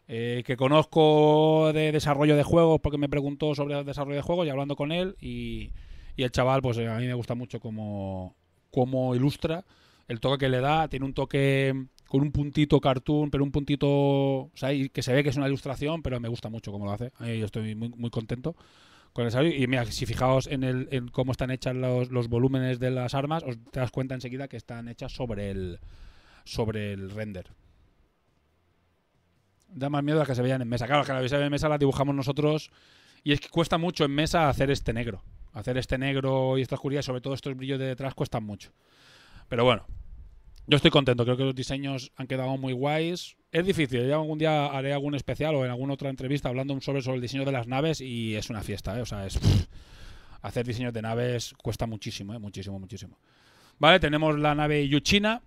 [0.09, 4.47] eh, que conozco de desarrollo de juegos porque me preguntó sobre el desarrollo de juegos
[4.47, 5.73] y hablando con él y,
[6.17, 8.35] el chaval, pues a mí me gusta mucho como,
[8.71, 9.65] como ilustra
[10.09, 11.75] el toque que le da, tiene un toque
[12.09, 15.49] con un puntito cartoon, pero un puntito, o sea, que se ve que es una
[15.49, 17.11] ilustración, pero me gusta mucho cómo lo hace.
[17.21, 18.55] Yo estoy muy, muy contento
[19.17, 22.79] con el Y mira, si fijaos en, el, en cómo están hechas los, los, volúmenes
[22.79, 25.81] de las armas, os te das cuenta enseguida que están hechas sobre el,
[26.45, 27.51] sobre el render.
[29.69, 30.87] Da más miedo a que se vean en mesa.
[30.87, 32.71] Claro, que la visión en mesa la dibujamos nosotros
[33.25, 35.23] y es que cuesta mucho en mesa hacer este negro.
[35.55, 38.71] Hacer este negro y esta oscuridad, sobre todo estos brillos de detrás, cuestan mucho.
[39.49, 39.87] Pero bueno,
[40.67, 43.39] yo estoy contento, creo que los diseños han quedado muy guays.
[43.57, 47.01] Es difícil, ya algún día haré algún especial o en alguna otra entrevista hablando sobre,
[47.01, 49.01] sobre el diseño de las naves y es una fiesta, ¿eh?
[49.01, 49.41] O sea, es...
[50.43, 52.39] hacer diseños de naves cuesta muchísimo, ¿eh?
[52.39, 53.17] Muchísimo, muchísimo.
[53.79, 55.41] Vale, tenemos la nave Yuchina,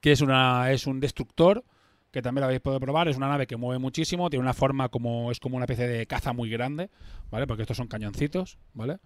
[0.00, 1.62] que es, una, es un destructor,
[2.10, 3.06] que también lo habéis podido probar.
[3.06, 5.30] Es una nave que mueve muchísimo, tiene una forma como...
[5.30, 6.88] es como una especie de caza muy grande,
[7.30, 7.46] ¿vale?
[7.46, 8.96] Porque estos son cañoncitos, ¿vale?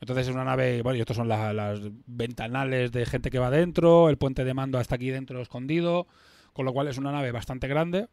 [0.00, 4.08] Entonces es una nave, bueno, y estos son las ventanales de gente que va dentro,
[4.08, 6.06] el puente de mando hasta aquí dentro escondido,
[6.52, 8.08] con lo cual es una nave bastante grande.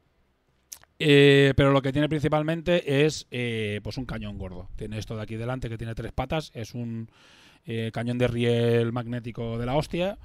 [1.00, 4.70] Eh, pero lo que tiene principalmente es eh, pues un cañón gordo.
[4.76, 7.10] Tiene esto de aquí delante que tiene tres patas, es un
[7.66, 10.18] eh, cañón de riel magnético de la hostia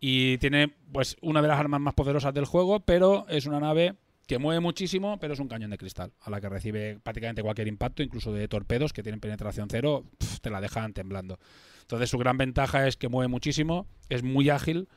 [0.00, 3.96] y tiene pues una de las armas más poderosas del juego, pero es una nave
[4.26, 7.68] que mueve muchísimo, pero es un cañón de cristal, a la que recibe prácticamente cualquier
[7.68, 10.04] impacto, incluso de torpedos que tienen penetración cero,
[10.40, 11.38] te la dejan temblando.
[11.82, 14.88] Entonces su gran ventaja es que mueve muchísimo, es muy ágil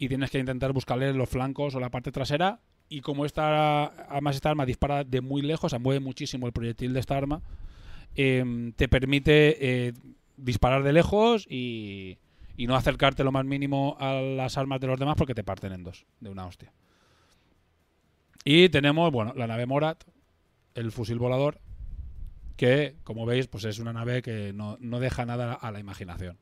[0.00, 2.58] y tienes que intentar buscarle los flancos o la parte trasera.
[2.88, 6.52] Y como esta, además esta arma dispara de muy lejos, o sea, mueve muchísimo el
[6.52, 7.42] proyectil de esta arma,
[8.16, 9.92] em, te permite eh,
[10.38, 12.18] disparar de lejos y,
[12.56, 15.72] y no acercarte lo más mínimo a las armas de los demás porque te parten
[15.72, 16.72] en dos, de una hostia.
[18.42, 20.02] Y tenemos, bueno, la nave Morat,
[20.74, 21.60] el fusil volador,
[22.56, 26.38] que, como veis, pues es una nave que no, deja nada a la imaginación.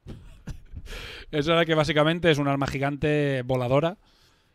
[1.30, 3.98] Es una que básicamente es un arma gigante voladora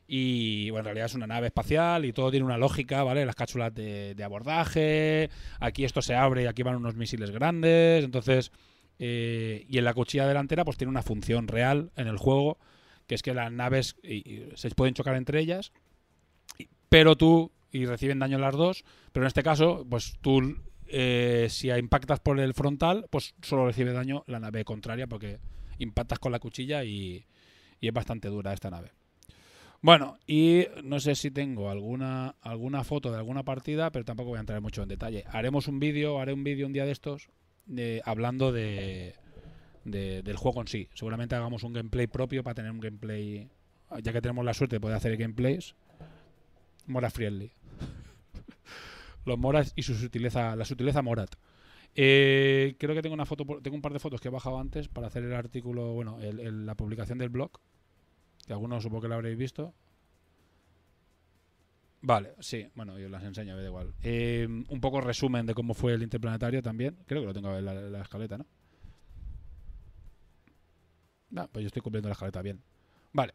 [0.08, 3.26] y bueno, en realidad es una nave espacial y todo tiene una lógica, ¿vale?
[3.26, 5.30] Las cápsulas de, abordaje,
[5.60, 8.52] aquí esto se abre y aquí van unos misiles grandes, entonces...
[9.00, 12.60] Eh, y en la cuchilla delantera pues tiene una función real en el juego,
[13.08, 13.96] que es que las naves
[14.54, 15.74] se pueden chocar entre ellas
[16.94, 21.72] pero tú, y reciben daño las dos, pero en este caso, pues tú, eh, si
[21.72, 25.40] impactas por el frontal, pues solo recibe daño la nave contraria porque
[25.84, 27.26] impactas con la cuchilla y,
[27.82, 28.92] es bastante dura esta nave.
[29.82, 34.38] Bueno, y no sé si tengo alguna, alguna foto de alguna partida, pero tampoco voy
[34.38, 35.26] a entrar mucho en detalle.
[35.28, 37.28] Haremos un vídeo, haré un vídeo un día de estos,
[37.66, 39.16] de, hablando de,
[39.84, 40.88] del juego en sí.
[40.94, 43.50] Seguramente hagamos un gameplay propio para tener un gameplay,
[44.02, 45.76] ya que tenemos la suerte de poder hacer gameplays,
[46.88, 47.52] Mora Friendly.
[49.26, 51.36] Los moras y su sutileza, la sutileza Morat.
[51.96, 54.88] Eh, creo que tengo una foto, tengo un par de fotos que he bajado antes
[54.88, 57.52] para hacer el artículo, bueno, la publicación del blog.
[58.46, 59.74] Que algunos supongo que lo habréis visto.
[62.06, 63.94] Vale, sí, bueno, yo las enseño, da igual.
[64.02, 66.98] Eh, un poco resumen de cómo fue el interplanetario también.
[67.06, 68.46] Creo que lo tengo en la, escaleta, ¿no?
[71.30, 72.62] No, pues yo estoy cumpliendo la escaleta bien.
[73.14, 73.34] Vale,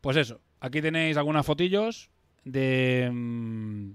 [0.00, 0.40] pues eso.
[0.58, 2.10] Aquí tenéis algunas fotillos
[2.44, 3.92] de, mm,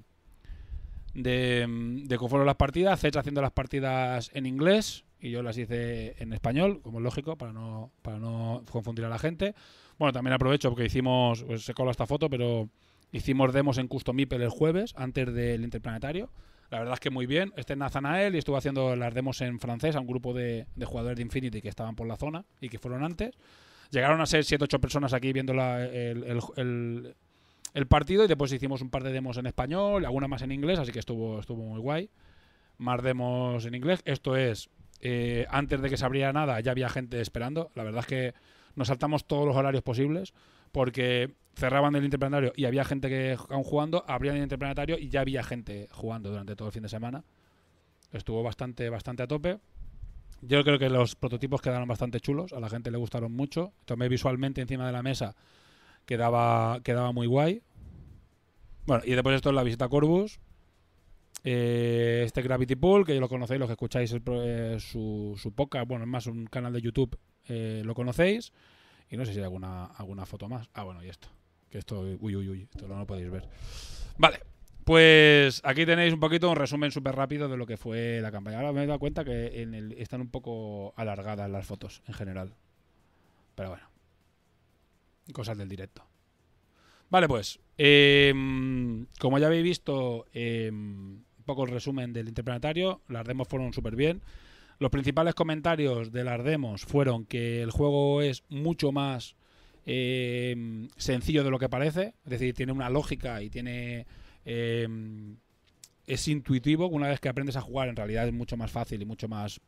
[1.14, 1.66] de,
[2.06, 3.00] de cómo fueron las partidas.
[3.00, 7.38] Zech haciendo las partidas en inglés y yo las hice en español, como es lógico,
[7.38, 9.56] para no, para no confundir a la gente.
[9.98, 12.70] Bueno, también aprovecho porque hicimos, pues se cola esta foto, pero
[13.14, 16.30] hicimos demos en Custom el jueves, antes del Interplanetario.
[16.70, 17.54] La verdad es que muy bien.
[17.56, 21.16] Este es Nathanael y estuvo haciendo las demos en francés a un grupo de, jugadores
[21.16, 23.34] de Infinity que estaban por la zona y que fueron antes.
[23.92, 27.16] Llegaron a ser 7-8 personas aquí viendo la, el
[27.88, 30.80] partido y después hicimos un par de demos en español, y alguna más en inglés,
[30.80, 32.10] así que estuvo, estuvo muy guay.
[32.78, 34.02] Más demos en inglés.
[34.06, 34.70] Esto es,
[35.00, 37.72] eh, antes de que se abriera nada, ya había gente esperando.
[37.76, 38.34] La verdad es que
[38.76, 40.34] nos saltamos todos los horarios posibles
[40.72, 45.22] porque cerraban el interplanetario y había gente que aún jugando, abrían el interplanetario y ya
[45.22, 47.24] había gente jugando durante todo el fin de semana.
[48.12, 49.60] Estuvo bastante, bastante a tope.
[50.42, 53.74] Yo creo que los prototipos quedaron bastante chulos, a la gente le gustaron mucho.
[53.86, 55.36] Tomé visualmente encima de la mesa
[56.06, 57.62] quedaba, quedaba muy guay.
[58.86, 60.40] Bueno, y después esto es la visita a Corvus.
[61.44, 65.88] Eh, este Gravity Pool, que ya lo conocéis, los que escucháis eh, su, su podcast,
[65.88, 68.54] bueno, es más un canal de YouTube, eh, lo conocéis.
[69.10, 70.70] Y no sé si hay alguna, alguna foto más.
[70.74, 71.28] Ah, bueno, y esto.
[71.70, 73.48] Que esto, uy, uy, uy, esto no lo podéis ver.
[74.18, 74.40] Vale,
[74.84, 78.58] pues aquí tenéis un poquito un resumen súper rápido de lo que fue la campaña.
[78.58, 82.14] Ahora me he dado cuenta que en el, están un poco alargadas las fotos en
[82.14, 82.54] general.
[83.56, 83.93] Pero bueno.
[85.32, 86.06] Cosas del directo.
[87.10, 93.26] Vale, pues, em, como ya habéis visto, em, un poco el resumen del interplanetario, las
[93.26, 94.22] demos fueron súper bien.
[94.80, 99.36] Los principales comentarios de las demos fueron que el juego es mucho más
[99.86, 102.16] eh, sencillo de lo que parece.
[102.26, 104.08] Es decir, tiene una lógica y tiene.
[104.44, 106.88] es intuitivo.
[106.88, 109.62] Una vez que aprendes a jugar, en realidad es mucho más fácil y mucho más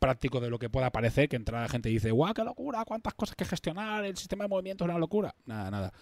[0.00, 1.28] práctico de lo que pueda parecer.
[1.28, 2.84] Que entrar la gente y dice, ¡guau, qué locura!
[2.84, 4.04] ¿Cuántas cosas que gestionar?
[4.04, 5.36] El sistema de movimiento es una locura.
[5.46, 5.92] Nada, nada.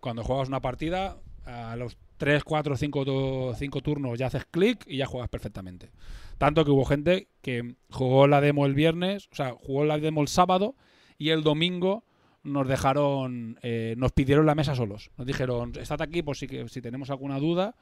[0.00, 4.98] Cuando juegas una partida, a los 3, 4, 5, 5 turnos ya haces clic y
[4.98, 5.90] ya juegas perfectamente.
[6.38, 10.22] Tanto que hubo gente que jugó la demo el viernes, o sea, jugó la demo
[10.22, 10.74] el sábado
[11.18, 12.04] y el domingo
[12.42, 15.10] nos dejaron, eh, nos pidieron la mesa solos.
[15.16, 17.76] Nos dijeron, estad aquí por si, que, si tenemos alguna duda,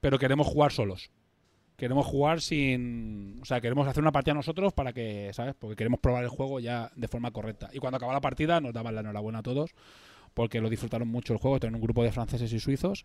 [0.00, 1.10] pero queremos jugar solos.
[1.82, 3.40] Queremos jugar sin...
[3.42, 5.56] O sea, queremos hacer una partida nosotros para que, ¿sabes?
[5.58, 7.70] Porque queremos probar el juego ya de forma correcta.
[7.72, 9.74] Y cuando acaba la partida nos daban la enhorabuena a todos
[10.32, 11.58] porque lo disfrutaron mucho el juego.
[11.58, 13.04] Tienen un grupo de franceses y suizos.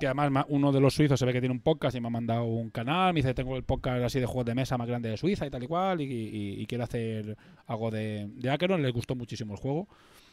[0.00, 2.10] Que además uno de los suizos se ve que tiene un podcast y me ha
[2.10, 3.12] mandado un canal.
[3.12, 5.50] Me dice, tengo el podcast así de juegos de mesa más grande de Suiza y
[5.50, 6.00] tal y cual.
[6.00, 8.78] Y, y- y quiere hacer algo de, de.
[8.78, 9.86] Les gustó muchísimo el juego.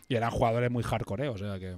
[0.07, 1.27] Y eran jugadores muy hardcore, ¿eh?
[1.27, 1.75] o sea que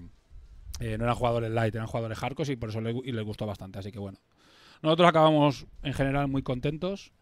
[0.79, 3.47] eh, no eran jugadores light, eran jugadores hardcore y por eso le- y les gustó
[3.47, 3.79] bastante.
[3.79, 4.19] Así que bueno.
[4.83, 7.13] Nosotros acabamos en general muy contentos.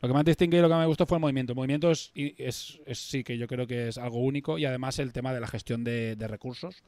[0.00, 1.52] Lo que más distingue y lo que me gustó fue el movimiento.
[1.52, 4.98] El movimiento es, es, es sí que yo creo que es algo único y además
[4.98, 6.82] el tema de la gestión de, recursos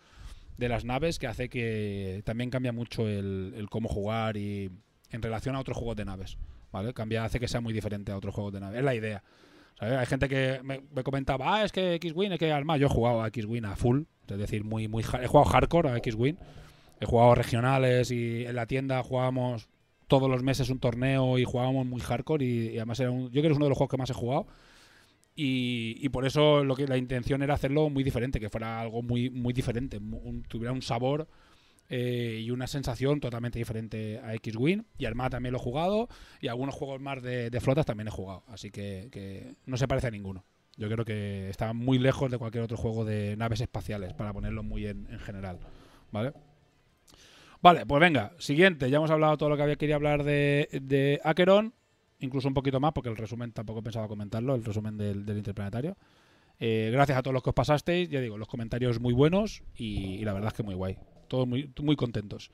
[0.56, 4.70] de las naves que hace que también cambia mucho el, cómo jugar y
[5.10, 6.38] en relación a otros juegos de naves.
[6.72, 6.94] ¿Vale?
[6.94, 8.78] Cambia, hace que sea muy diferente a otros juegos de naves.
[8.78, 9.22] Es la idea.
[9.78, 12.90] Hay gente que me, me comentaba, ah, es que X-Wing, es que además yo he
[12.90, 16.36] jugado a X-Wing a full, es decir, muy, muy, he jugado hardcore a X-Wing,
[17.00, 19.68] he jugado regionales y en la tienda jugábamos
[20.18, 23.40] todos los meses un torneo y jugábamos muy hardcore y, y además era un- yo
[23.40, 24.46] creo que es uno de los juegos que más he jugado
[25.36, 29.02] y, y por eso lo que la intención era hacerlo muy diferente, que fuera algo
[29.02, 31.28] muy muy diferente, un- tuviera un sabor
[31.90, 36.08] eh, y una sensación totalmente diferente a X-Wing y Armada también lo he jugado
[36.40, 39.88] y algunos juegos más de, de flotas también he jugado, así que, que no se
[39.88, 40.44] parece a ninguno.
[40.76, 44.62] Yo creo que está muy lejos de cualquier otro juego de naves espaciales, para ponerlo
[44.64, 45.60] muy en, en general.
[46.10, 46.32] ¿Vale?
[47.64, 48.90] Vale, pues venga, siguiente.
[48.90, 51.72] Ya hemos hablado todo lo que había quería hablar de, de Acheron,
[52.20, 55.96] incluso un poquito más, porque el resumen tampoco pensaba comentarlo, el resumen del, interplanetario.
[56.60, 60.22] Eh, gracias a todos los que os pasasteis, ya digo, los comentarios muy buenos y,
[60.26, 60.98] la verdad es que muy guay.
[61.26, 62.50] Todos muy, muy contentos.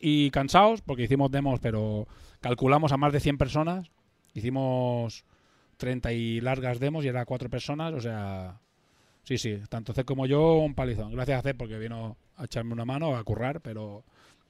[0.00, 2.08] Y cansados, porque hicimos demos, pero
[2.40, 3.90] calculamos a más de 100 personas.
[4.32, 5.26] Hicimos
[5.76, 8.62] 30 y largas demos y era cuatro personas, o sea,
[9.24, 11.12] sí, sí, tanto Zed como yo, un palizón.
[11.12, 14.04] Gracias a Zed porque vino a echarme una mano, a currar, pero,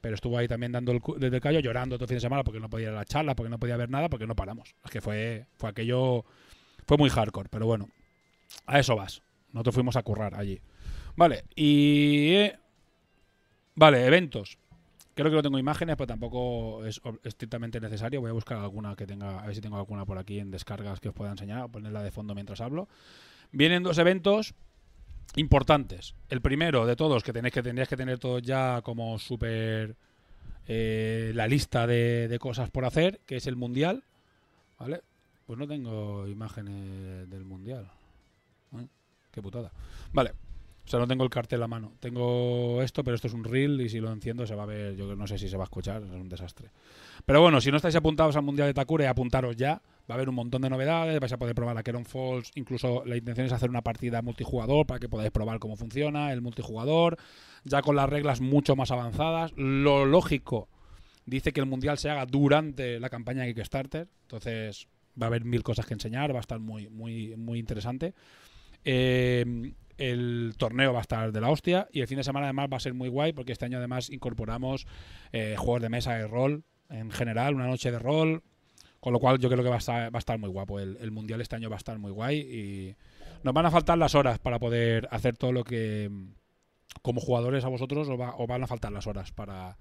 [0.04, 2.60] pero estuvo ahí también dando el, desde el callo, llorando todo fin de semana porque
[2.60, 4.74] no podía ir a la charla, porque no podía ver nada, porque no paramos.
[4.84, 6.26] Es que fue, fue aquello,
[6.86, 7.88] fue muy hardcore, pero bueno,
[8.66, 9.22] a eso vas.
[9.54, 10.60] Nosotros fuimos a currar allí.
[11.16, 12.34] Vale, y...
[12.34, 12.58] eh,
[13.76, 14.58] Vale, eventos.
[15.14, 18.20] Creo que no tengo imágenes, pero tampoco es estrictamente necesario.
[18.20, 21.00] Voy a buscar alguna que tenga, a ver si tengo alguna por aquí en descargas
[21.00, 22.88] que os pueda enseñar, ponerla de fondo mientras hablo.
[23.52, 24.52] Vienen dos eventos
[25.36, 26.14] importantes.
[26.28, 29.96] El primero de todos, que tenéis que tendríais que tener todos ya como súper
[30.66, 34.04] eh, la lista de, cosas por hacer, que es el mundial.
[34.78, 35.02] ¿Vale?
[35.46, 37.90] Pues no tengo imágenes del mundial.
[39.30, 39.72] Qué putada.
[40.12, 40.32] Vale.
[40.86, 41.92] O sea, no tengo el cartel a mano.
[41.98, 44.94] Tengo esto, pero esto es un reel y si lo enciendo se va a ver,
[44.94, 46.70] yo no sé si se va a escuchar, es un desastre.
[47.24, 49.80] Pero bueno, si no estáis apuntados al Mundial de Takure, apuntaros ya.
[50.08, 52.50] Va a haber un montón de novedades, vais a poder probar la Keron Falls.
[52.54, 56.42] Incluso la intención es hacer una partida multijugador para que podáis probar cómo funciona el
[56.42, 57.16] multijugador,
[57.64, 59.52] ya con las reglas mucho más avanzadas.
[59.56, 60.68] Lo lógico
[61.26, 64.88] dice que el Mundial se haga durante la campaña de Kickstarter, entonces
[65.20, 68.14] va a haber mil cosas que enseñar, va a estar muy, muy, muy interesante.
[68.84, 72.68] Eh, el torneo va a estar de la hostia y el fin de semana además
[72.72, 74.86] va a ser muy guay porque este año además incorporamos
[75.32, 78.42] eh, juegos de mesa de rol en general, una noche de rol,
[79.04, 80.80] con lo cual yo creo que va a estar, muy guapo.
[80.80, 82.96] El, mundial este año va a estar muy guay y
[83.42, 86.10] nos van a faltar las horas para poder hacer todo lo que
[87.02, 89.76] como jugadores a vosotros os van a faltar las horas para,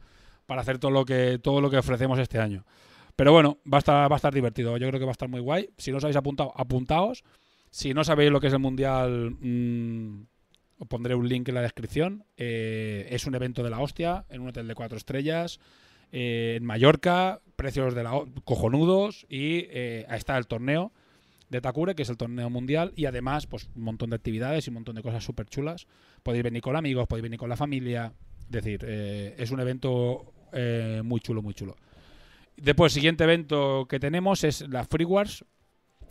[0.45, 2.65] para hacer todo lo que todo lo que ofrecemos este año.
[3.15, 4.75] Pero bueno, va a estar va a estar divertido.
[4.75, 5.69] Yo creo que va a estar muy guay.
[5.77, 7.23] Si no os habéis apuntado, apuntaos.
[7.69, 10.25] Si no sabéis lo que es el mundial, mm,
[10.79, 12.25] os pondré un link en la descripción.
[12.35, 15.61] Eh, es un evento de la hostia en un hotel de cuatro estrellas
[16.11, 18.11] eh, en Mallorca, precios de la
[18.43, 20.91] cojonudos y eh, está el torneo
[21.49, 24.69] de Takure, que es el torneo mundial, y además, pues un montón de actividades y
[24.69, 25.87] un montón de cosas súper chulas.
[26.23, 28.11] Podéis venir con amigos, podéis venir con la familia.
[28.41, 31.77] Es decir, eh, es un evento eh, muy chulo, muy chulo.
[32.57, 35.45] Después, el siguiente evento que tenemos es la Free Wars.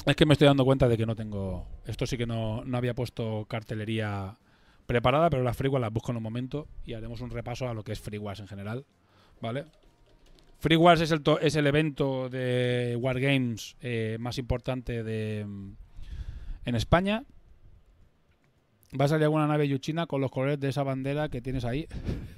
[0.06, 1.66] Es que me estoy dando cuenta de que no tengo.
[1.84, 4.38] Esto sí que no, no había puesto cartelería
[4.86, 7.74] preparada, pero las Free Wars las busco en un momento y haremos un repaso a
[7.74, 8.86] lo que es Free Wars en general.
[9.42, 9.66] ¿Vale?
[10.62, 15.72] Free Wars es el, evento de Wargames eh, más importante de, mm,
[16.66, 17.24] en España.
[18.98, 21.88] Va a salir alguna nave yuchina con los colores de esa bandera que tienes ahí.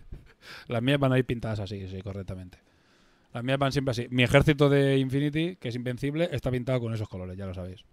[0.69, 2.57] Las mías van a ir pintadas así, sí, correctamente.
[3.35, 4.07] Las mías van siempre así.
[4.09, 7.85] Mi ejército de Infinity, que es invencible, está pintado con esos colores, ya lo sabéis.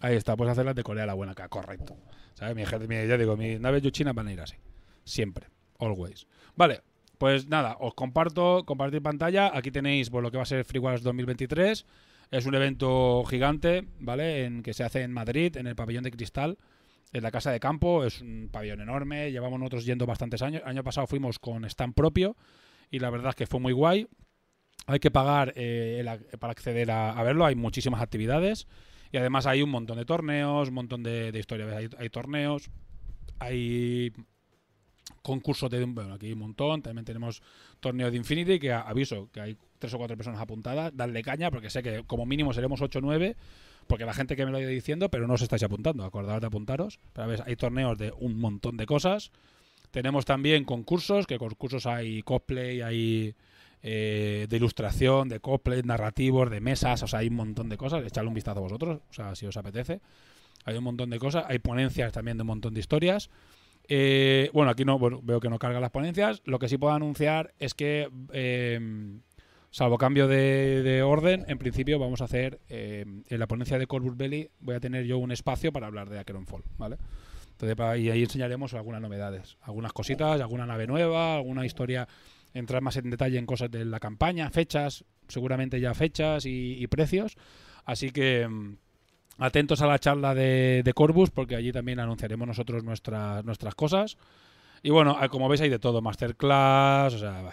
[0.00, 1.96] Ahí está, puedes hacerlas de Corea la buena acá, correcto.
[2.34, 2.56] ¿Sabes?
[2.56, 4.56] Mi ejército, ya digo, mis naves yuchinas van a ir así.
[5.04, 5.46] Siempre.
[5.78, 6.26] Always.
[6.56, 6.82] Vale,
[7.18, 9.56] pues nada, os comparto, compartir pantalla.
[9.56, 11.86] Aquí tenéis pues, lo que va a ser Free Wars 2023.
[12.30, 14.44] Es un evento gigante, ¿vale?
[14.44, 16.58] En que se hace en Madrid, en el pabellón de cristal,
[17.12, 18.04] en la casa de campo.
[18.04, 19.30] Es un pabellón enorme.
[19.30, 20.62] Llevamos nosotros yendo bastantes años.
[20.62, 22.36] El año pasado fuimos con stand propio
[22.90, 24.08] y la verdad es que fue muy guay.
[24.86, 26.04] Hay que pagar eh,
[26.40, 27.46] para acceder a, verlo.
[27.46, 28.66] Hay muchísimas actividades
[29.12, 31.90] y además hay un montón de torneos, un montón de, historias.
[31.98, 32.70] Hay torneos,
[33.38, 34.12] hay
[35.24, 36.82] concursos de bueno aquí un montón.
[36.82, 37.42] También tenemos
[37.80, 40.92] torneo de Infinity que aviso que hay tres o cuatro personas apuntadas.
[40.94, 43.34] Dadle caña porque sé que como mínimo seremos 8 o 9
[43.86, 46.04] porque la gente que me lo ha diciendo pero no os estáis apuntando.
[46.04, 47.00] Acordaos de apuntaros.
[47.14, 49.32] Pero ver, hay torneos de un montón de cosas.
[49.90, 53.34] Tenemos también concursos que concursos hay cosplay hay
[53.82, 57.02] eh, de ilustración de cosplay narrativos de mesas.
[57.02, 58.04] O sea hay un montón de cosas.
[58.04, 60.02] Echadle un vistazo a vosotros o sea si os apetece.
[60.66, 61.46] Hay un montón de cosas.
[61.48, 63.30] Hay ponencias también de un montón de historias
[63.88, 66.42] eh, bueno, aquí no, bueno, veo que no cargan las ponencias.
[66.44, 68.80] Lo que sí puedo anunciar es que, eh,
[69.70, 73.86] salvo cambio de, de orden, en principio vamos a hacer eh, en la ponencia de
[73.86, 76.96] Corvus Belli, voy a tener yo un espacio para hablar de Acheron Fall, ¿vale?
[77.50, 82.08] Entonces, y ahí enseñaremos algunas novedades, algunas cositas, alguna nave nueva, alguna historia,
[82.52, 86.86] entrar más en detalle en cosas de la campaña, fechas, seguramente ya fechas y, y
[86.86, 87.36] precios.
[87.84, 88.76] Así que mm,
[89.38, 94.16] atentos a la charla de, de Corvus, porque allí también anunciaremos nosotros nuestras, nuestras cosas.
[94.82, 97.50] Y bueno, eh, como veis hay de todo, masterclass, o sea,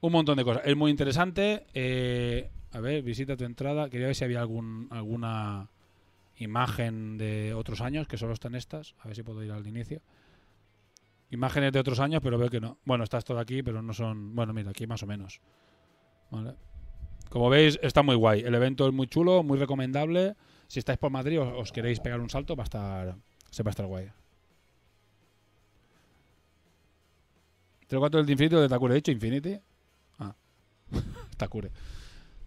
[0.00, 0.62] un montón de cosas.
[0.66, 1.66] Es muy interesante.
[1.74, 3.88] eh, a ver, visita tu entrada.
[3.88, 5.68] Quería ver si había algún, alguna
[6.38, 8.94] imagen de otros años, que solo están estas.
[9.00, 10.02] A ver si puedo ir al inicio.
[11.30, 12.78] Imágenes de otros años, pero veo que no.
[12.84, 14.34] Bueno, está todo aquí, pero no son...
[14.34, 15.40] Bueno, mira, aquí más o menos.
[16.30, 16.54] Vale.
[17.30, 18.40] Como veis, está muy guay.
[18.40, 20.34] El evento es muy chulo, muy recomendable.
[20.68, 23.16] Si estáis por Madrid o os queréis pegar un salto, va a estar,
[23.50, 24.10] se va a estar guay.
[27.88, 28.94] 04 del Infinity o de Takure.
[28.94, 29.58] ¿He dicho Infinity?
[30.18, 30.34] Ah,
[31.36, 31.70] Takure.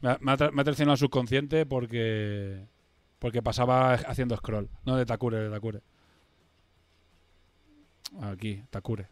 [0.02, 2.66] Me ha, traicionado el subconsciente porque
[3.20, 4.70] porque pasaba haciendo scroll.
[4.86, 5.82] No de Takure, de Takure.
[8.22, 9.08] Aquí, Takure.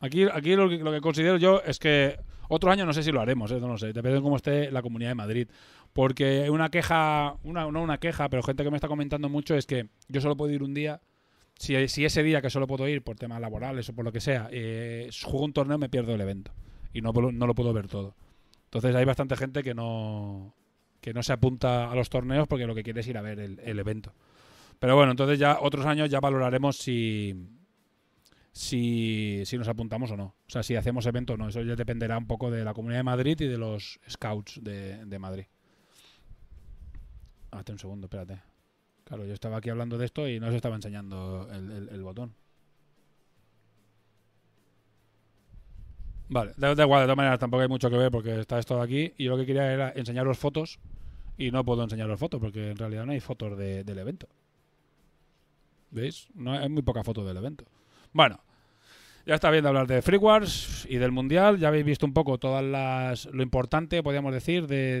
[0.00, 2.18] Aquí, aquí lo, que, lo que considero yo es que
[2.48, 3.60] otro año no sé si lo haremos, ¿eh?
[3.60, 5.48] no lo sé, depende de cómo esté la Comunidad de Madrid.
[5.92, 9.66] Porque una queja, una, no una queja, pero gente que me está comentando mucho es
[9.66, 11.00] que yo solo puedo ir un día.
[11.58, 14.20] Si, si ese día que solo puedo ir por temas laborales o por lo que
[14.20, 16.52] sea, eh, juego un torneo, me pierdo el evento.
[16.92, 18.14] Y no, no lo puedo ver todo.
[18.64, 20.54] Entonces hay bastante gente que no,
[21.00, 23.40] que no se apunta a los torneos porque lo que quiere es ir a ver
[23.40, 24.14] el, el evento.
[24.78, 27.34] Pero bueno, entonces ya otros años ya valoraremos si,
[28.52, 30.24] si, nos apuntamos o no.
[30.24, 31.48] O sea, si hacemos evento o no.
[31.48, 35.18] Eso ya dependerá un poco de la Comunidad de Madrid y de los scouts de,
[35.18, 35.44] Madrid.
[37.50, 38.40] Hazte un segundo, espérate.
[39.04, 42.34] Claro, yo estaba aquí hablando de esto y no os estaba enseñando el, botón.
[46.28, 48.82] Vale, da, igual, de todas maneras tampoco hay mucho que ver porque está esto de
[48.82, 50.78] aquí y yo lo que quería era enseñaros fotos
[51.38, 54.28] y no puedo enseñaros fotos porque en realidad no hay fotos de- del evento.
[55.90, 56.28] ¿Veis?
[56.34, 57.64] No hay muy poca foto del evento.
[58.18, 58.40] Bueno,
[59.26, 61.56] ya está bien de hablar de Free Wars y del Mundial.
[61.56, 65.00] Ya habéis visto un poco todas las lo importante, podríamos decir, de,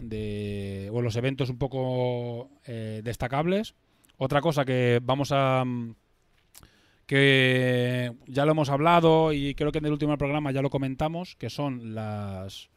[0.00, 3.76] de, o los eventos un poco eh, destacables.
[4.16, 5.94] Otra cosa que vamos a mm,
[7.06, 11.36] que ya lo hemos hablado y creo que en el último programa ya lo comentamos,
[11.36, 12.68] que son las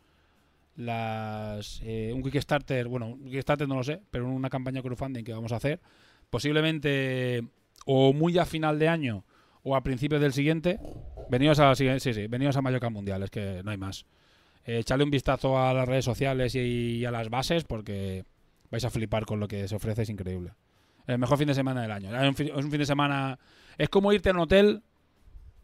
[0.75, 5.33] las eh, un Kickstarter, bueno, un Kickstarter no lo sé, pero una campaña crowdfunding que
[5.33, 5.79] vamos a hacer,
[6.29, 7.41] posiblemente
[7.87, 9.23] o muy a final de año
[9.67, 10.79] o a principios del siguiente.
[11.29, 14.05] Venidos a sí, sí, venidos a Mallorca Mundial, es que no hay más.
[14.65, 18.23] Eh, echadle un vistazo a las redes sociales y, a las bases porque
[18.71, 20.53] vais a flipar con lo que se ofrece, es increíble.
[21.05, 22.15] El mejor fin de semana del año.
[22.15, 23.39] Es un fin, de semana.
[23.77, 24.83] Es como irte a un hotel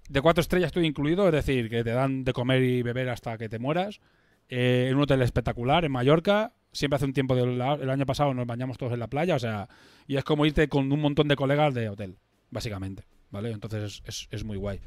[0.10, 3.38] de cuatro estrellas, todo incluido, es decir, que te dan de comer y beber hasta
[3.38, 4.02] que te mueras.
[4.50, 6.54] Eh, en un hotel espectacular en Mallorca.
[6.74, 9.40] Siempre hace un tiempo del el año pasado nos bañamos todos en la playa, o
[9.40, 9.70] sea,
[10.08, 12.18] y es como irte con un montón de colegas de hotel,
[12.50, 13.04] básicamente,
[13.34, 13.52] ¿vale?
[13.52, 14.80] Entonces es, es- muy guay.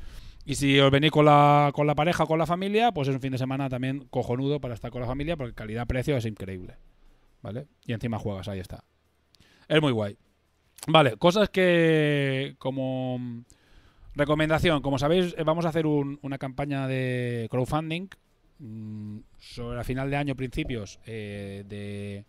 [0.47, 3.15] Y si os venís con la, con la pareja o con la familia, pues es
[3.15, 6.77] un fin de semana también cojonudo para estar con la familia porque calidad-precio es increíble,
[7.43, 7.67] ¿vale?
[7.85, 8.85] Y encima juegas, ahí está.
[9.69, 10.17] Es muy guay.
[10.87, 13.19] Vale, cosas que como
[14.15, 18.09] recomendación, como sabéis, eh, vamos a hacer un- una campaña de crowdfunding
[18.61, 22.25] mm, sobre a final de año, principios eh, de,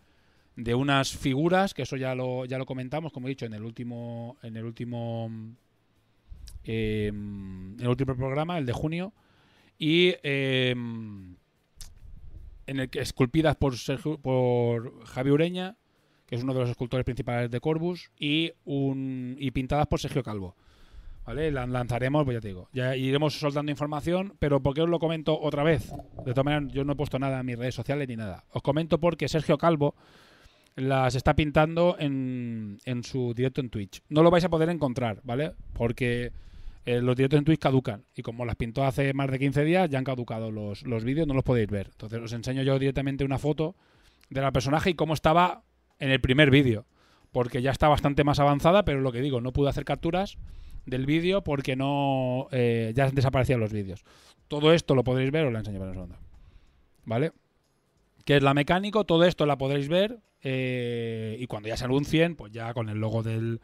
[0.55, 3.63] de unas figuras, que eso ya lo, ya lo comentamos, como he dicho, en el
[3.63, 5.29] último, en el último,
[6.67, 9.13] eh, el último programa, el de junio,
[9.79, 11.37] y eh, en
[12.79, 15.77] el que esculpidas por Sergio, por Javi Ureña,
[16.27, 20.23] que es uno de los escultores principales de Corbus, y un y pintadas por Sergio
[20.23, 20.55] Calvo.
[21.25, 21.51] ¿Vale?
[21.51, 22.69] Las lanzaremos, pues ya te digo.
[22.71, 25.91] Ya iremos soltando información, pero ¿por qué os lo comento otra vez?
[26.25, 28.45] De todas maneras, yo no he puesto nada en mis redes sociales ni nada.
[28.51, 29.93] Os comento porque Sergio Calvo
[30.77, 34.01] las está pintando en, en su directo en Twitch.
[34.07, 35.51] No lo vais a poder encontrar, ¿vale?
[35.73, 36.31] Porque
[36.87, 38.05] eh, los directos en Twitch caducan.
[38.15, 41.27] Y como las pintó hace más de 15 días, ya han caducado los, los vídeos,
[41.27, 41.87] no los podéis ver.
[41.91, 43.75] Entonces os enseño yo directamente una foto
[44.29, 45.63] de la personaje y cómo estaba
[45.99, 46.85] en el primer vídeo.
[47.33, 50.37] Porque ya está bastante más avanzada, pero lo que digo, no pude hacer capturas
[50.85, 54.05] del vídeo porque no eh, ya desaparecían los vídeos.
[54.47, 56.17] Todo esto lo podréis ver, os lo enseño para un segundo.
[57.03, 57.33] ¿Vale?
[58.23, 62.37] Que es la mecánico, todo esto la podréis ver eh, y cuando ya se anuncien,
[62.37, 63.59] pues ya con el logo del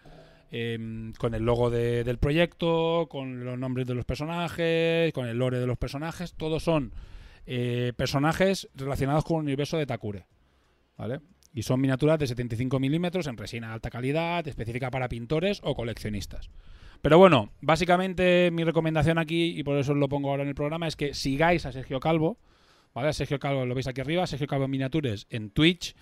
[0.55, 5.37] em, con el logo de- del proyecto, con los nombres de los personajes, con el
[5.39, 6.93] lore de los personajes, todos son
[7.45, 10.27] eh, personajes relacionados con el universo de Takure.
[10.95, 11.21] ¿Vale?
[11.53, 15.75] Y son miniaturas de 75 milímetros en resina de alta calidad, específica para pintores o
[15.75, 16.49] coleccionistas.
[17.01, 20.55] Pero bueno, básicamente mi recomendación aquí, y por eso os lo pongo ahora en el
[20.55, 22.37] programa, es que sigáis a Sergio Calvo,
[22.93, 23.11] ¿vale?
[23.11, 25.95] Sergio Calvo lo veis aquí arriba, Sergio Calvo Miniatures en Twitch,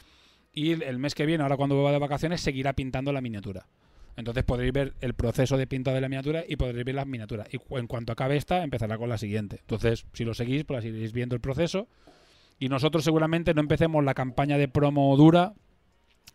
[0.54, 3.66] y el mes que viene, ahora cuando vuelva de vacaciones, seguirá pintando la miniatura.
[4.18, 7.48] Entonces podréis ver el proceso de pinta de la miniatura y podréis ver las miniaturas.
[7.52, 9.58] Y en cuanto acabe esta, empezará con la siguiente.
[9.62, 11.88] Entonces, si lo seguís, pues iréis viendo el proceso.
[12.60, 15.54] Y nosotros seguramente no empecemos la campaña de promo dura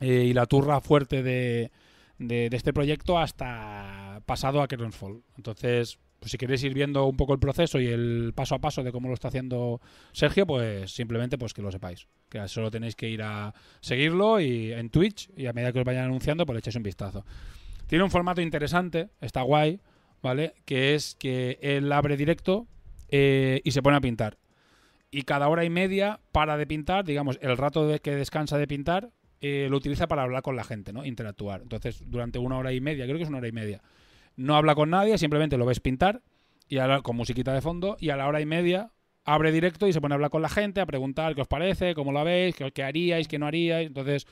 [0.00, 1.70] eh, y la turra fuerte de,
[2.18, 5.22] de, este proyecto hasta pasado a Fall.
[5.36, 8.82] Entonces, pues si queréis ir viendo un poco el proceso y el paso a paso
[8.82, 9.80] de cómo lo está haciendo
[10.12, 12.08] Sergio, pues simplemente pues que lo sepáis.
[12.28, 15.84] Que solo tenéis que ir a seguirlo y en Twitch y a medida que os
[15.84, 17.24] vayan anunciando, pues le echéis un vistazo.
[17.86, 19.80] Tiene un formato interesante, está guay,
[20.22, 20.54] ¿vale?
[20.64, 22.66] Que es que él abre directo
[23.08, 24.38] eh, y se pone a pintar.
[25.10, 28.66] Y cada hora y media para de pintar, digamos, el rato de que descansa de
[28.66, 29.10] pintar,
[29.40, 31.04] eh, lo utiliza para hablar con la gente, ¿no?
[31.04, 31.62] Interactuar.
[31.62, 33.82] Entonces, durante una hora y media, creo que es una hora y media,
[34.36, 36.22] no habla con nadie, simplemente lo ves pintar
[36.68, 38.90] y ahora con musiquita de fondo y a la hora y media
[39.24, 41.94] abre directo y se pone a hablar con la gente, a preguntar qué os parece,
[41.94, 43.88] cómo la veis, qué, qué haríais, qué no haríais.
[43.88, 44.26] Entonces,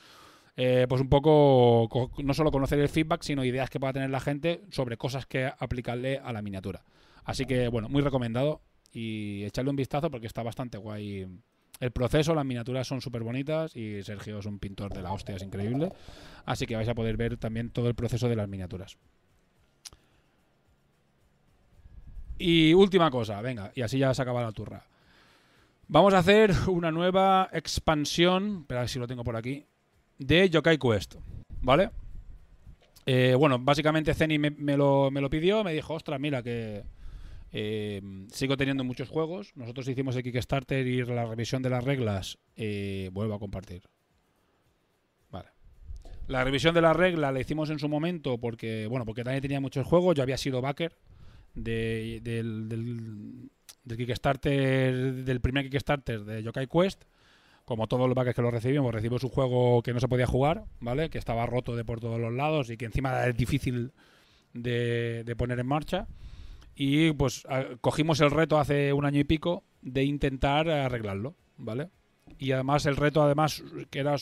[0.57, 4.11] eh, pues un poco co- no solo conocer el feedback, sino ideas que pueda tener
[4.11, 6.85] la gente sobre cosas que aplicarle a la miniatura.
[7.25, 8.61] Así que, bueno, muy recomendado
[8.93, 11.27] y echarle un vistazo porque está bastante guay
[11.81, 15.35] el proceso, las miniaturas son súper bonitas y Sergio es un pintor de la hostia,
[15.35, 15.93] es increíble.
[16.45, 18.97] Así que vais a poder ver también todo el proceso de las miniaturas.
[22.39, 24.85] Y última cosa, venga, y así ya se acaba la turra.
[25.89, 29.67] Vamos a hacer una nueva expansión, espera si lo tengo por aquí,
[30.19, 31.17] de Yokai Quest,
[31.63, 31.91] ¿vale?
[33.07, 36.85] Eh, bueno, básicamente Zeni me, lo, me lo pidió, me dijo, ostras, mira que
[37.53, 38.01] eh,
[38.33, 39.53] sigo teniendo muchos juegos.
[39.57, 42.39] Nosotros hicimos el Kickstarter y la revisión de las reglas.
[42.57, 43.83] eh, vuelvo a compartir.
[45.31, 45.49] Vale.
[46.29, 49.61] La revisión de las reglas la hicimos en su momento porque, bueno, porque también tenía
[49.61, 50.15] muchos juegos.
[50.17, 50.97] Yo había sido backer
[51.55, 53.51] de- del
[53.99, 57.05] Kickstarter, del primer Kickstarter de Yokai Quest.
[57.65, 60.65] Como todos los backers que lo recibimos, recibimos un juego que no se podía jugar,
[60.81, 61.09] ¿vale?
[61.09, 63.93] Que estaba roto de por todos los lados y que encima es difícil
[64.53, 66.07] de, de poner en marcha.
[66.77, 67.47] Y pues
[67.81, 71.91] cogimos el reto hace un año y pico de intentar arreglarlo, ¿vale?
[72.39, 74.17] Y además el reto, además, que era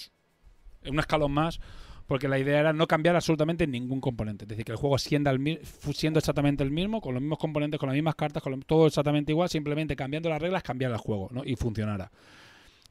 [0.86, 1.60] un escalón más,
[2.06, 4.44] porque la idea era no cambiar absolutamente ningún componente.
[4.44, 5.60] Es decir, que el juego siendo, el
[5.94, 9.32] siendo exactamente el mismo, con los mismos componentes, con las mismas cartas, con todo exactamente
[9.32, 11.42] igual, simplemente cambiando las reglas, cambiar el juego, ¿no?
[11.44, 12.10] Y funcionara.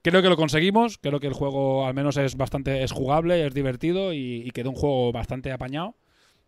[0.01, 3.53] Creo que lo conseguimos, creo que el juego al menos es bastante es jugable, es
[3.53, 5.95] divertido y, y quedó un juego bastante apañado,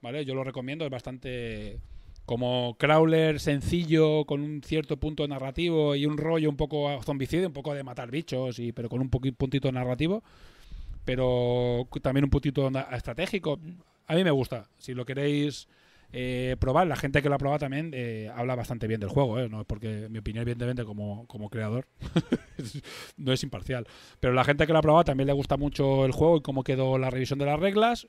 [0.01, 0.25] ¿vale?
[0.25, 1.79] Yo lo recomiendo, es bastante
[2.25, 7.53] como crawler sencillo, con un cierto punto narrativo y un rollo un poco zombicide, un
[7.53, 10.23] poco de matar bichos, y, pero con un puntito narrativo,
[11.05, 13.59] pero también un puntito estratégico.
[14.07, 14.69] A mí me gusta.
[14.77, 15.67] Si lo queréis
[16.15, 19.39] eh, probar, la gente que lo ha probado también eh, habla bastante bien del juego,
[19.39, 19.49] ¿eh?
[19.49, 21.87] no es porque mi opinión, evidentemente, como, como creador,
[23.17, 23.87] no es imparcial.
[24.19, 26.63] Pero la gente que lo ha probado también le gusta mucho el juego y cómo
[26.63, 28.07] quedó la revisión de las reglas.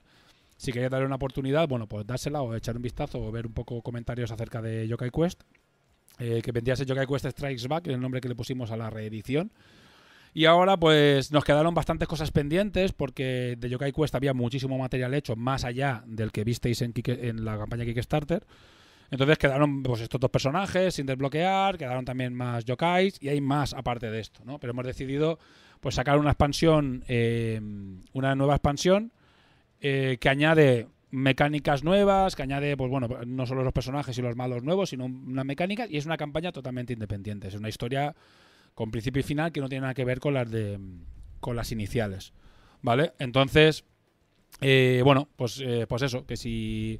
[0.58, 3.54] Si queréis darle una oportunidad, bueno, pues dársela o echar un vistazo o ver un
[3.54, 5.42] poco comentarios acerca de Yokai Quest.
[6.18, 8.76] eh, que vendría a ser Yokai Quest Strikes Back, el nombre que le pusimos a
[8.76, 9.50] la reedición.
[10.36, 15.14] Y ahora, pues nos quedaron bastantes cosas pendientes porque de Yokai Quest había muchísimo material
[15.14, 18.44] hecho más allá del que visteis en, la campaña Kickstarter.
[19.12, 23.74] Entonces quedaron pues, estos dos personajes sin desbloquear, quedaron también más yokais y hay más
[23.74, 24.58] aparte de esto, ¿no?
[24.58, 25.38] Pero hemos decidido
[25.80, 27.60] pues sacar una expansión, eh,
[28.12, 29.12] una nueva expansión
[29.80, 34.34] eh, que añade mecánicas nuevas, que añade, pues bueno, no solo los personajes y los
[34.34, 37.46] malos nuevos, sino una mecánica y es una campaña totalmente independiente.
[37.46, 38.16] Es una historia
[38.74, 40.78] con principio y final que no tiene nada que ver con las de
[41.40, 42.32] con las iniciales,
[42.82, 43.12] ¿vale?
[43.18, 43.84] Entonces,
[44.60, 46.98] eh, bueno, pues, eh, pues eso, que si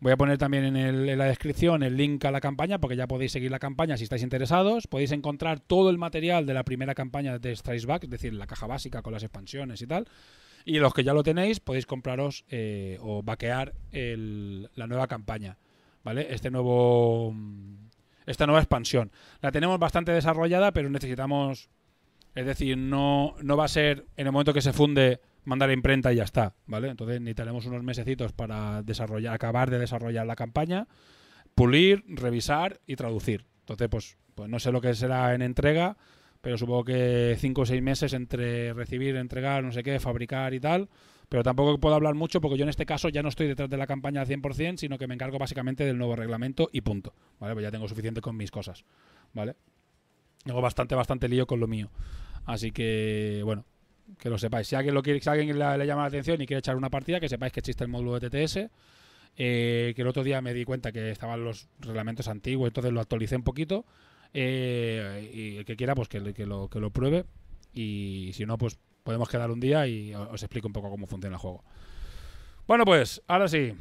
[0.00, 2.96] voy a poner también en, el- en la descripción el link a la campaña, porque
[2.96, 4.86] ya podéis seguir la campaña si estáis interesados.
[4.86, 8.46] Podéis encontrar todo el material de la primera campaña de Strike Back, es decir, la
[8.46, 10.06] caja básica con las expansiones y tal.
[10.66, 15.56] Y los que ya lo tenéis, podéis compraros eh, o vaquear la nueva campaña,
[16.04, 16.26] ¿vale?
[16.34, 17.32] Este nuevo,
[18.26, 19.10] esta nueva expansión.
[19.40, 21.70] La tenemos bastante desarrollada, pero necesitamos,
[22.34, 25.72] es decir, no, no va a ser en el momento que se funde mandar a
[25.72, 26.90] imprenta y ya está, ¿vale?
[26.90, 30.88] Entonces necesitaremos unos mesecitos para desarrollar, acabar de desarrollar la campaña,
[31.54, 33.46] pulir, revisar y traducir.
[33.60, 35.96] Entonces, pues, pues no sé lo que será en entrega,
[36.40, 40.60] pero supongo que cinco o seis meses entre recibir, entregar, no sé qué, fabricar y
[40.60, 40.88] tal.
[41.28, 43.76] Pero tampoco puedo hablar mucho porque yo en este caso ya no estoy detrás de
[43.76, 47.14] la campaña al 100%, sino que me encargo básicamente del nuevo reglamento y punto.
[47.40, 47.54] ¿Vale?
[47.54, 48.84] Pues ya tengo suficiente con mis cosas.
[49.32, 49.56] ¿Vale?
[50.44, 51.90] Tengo bastante, bastante lío con lo mío.
[52.44, 53.64] Así que, bueno,
[54.18, 54.68] que lo sepáis.
[54.68, 57.18] Si alguien, lo quiere, si alguien le, llama la atención y quiere echar una partida,
[57.18, 58.70] que sepáis que existe el módulo de TTS.
[59.38, 63.00] eh, que el otro día me di cuenta que estaban los reglamentos antiguos, entonces lo
[63.00, 63.84] actualicé un poquito.
[64.32, 67.24] eh, y el que quiera, pues que lo, que lo pruebe.
[67.74, 71.36] Y si no, pues podemos quedar un día y os explico un poco cómo funciona
[71.36, 71.64] el juego.
[72.66, 73.72] Bueno, pues, ahora sí.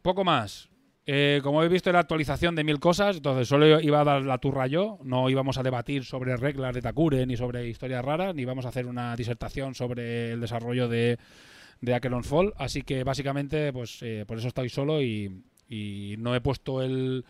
[0.00, 0.70] Poco más.
[1.04, 4.38] Eh, como habéis visto, la actualización de mil cosas, entonces solo iba a dar la
[4.38, 8.42] turra yo, no íbamos a debatir sobre reglas de Takure, ni sobre historias raras, ni
[8.42, 11.18] íbamos a hacer una disertación sobre el desarrollo de,
[11.80, 15.42] de Akelon Fall, así que básicamente, pues eh, por eso estoy solo y
[16.18, 17.24] no he puesto el,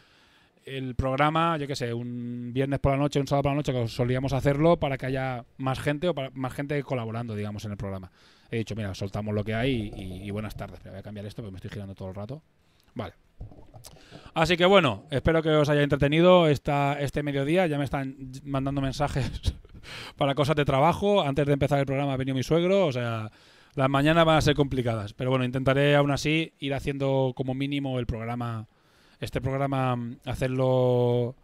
[0.76, 3.72] el programa, yo qué sé, un viernes por la noche, un sábado por la noche,
[3.72, 7.72] que solíamos hacerlo para que haya más gente o para, más gente colaborando, digamos, en
[7.72, 8.10] el programa.
[8.50, 10.80] He dicho, mira, soltamos lo que hay y, buenas tardes.
[10.84, 12.42] Voy a cambiar esto porque me estoy girando todo el rato.
[12.94, 13.14] Vale.
[14.34, 17.66] Así que bueno, espero que os haya entretenido esta, este mediodía.
[17.66, 19.30] Ya me están mandando mensajes
[20.16, 21.22] para cosas de trabajo.
[21.22, 22.86] Antes de empezar el programa ha venido mi suegro.
[22.86, 23.30] O sea,
[23.74, 25.12] las mañanas van a ser complicadas.
[25.14, 28.66] Pero bueno, intentaré aún así ir haciendo como mínimo el programa.
[29.20, 31.36] Este programa, mm, hacerlo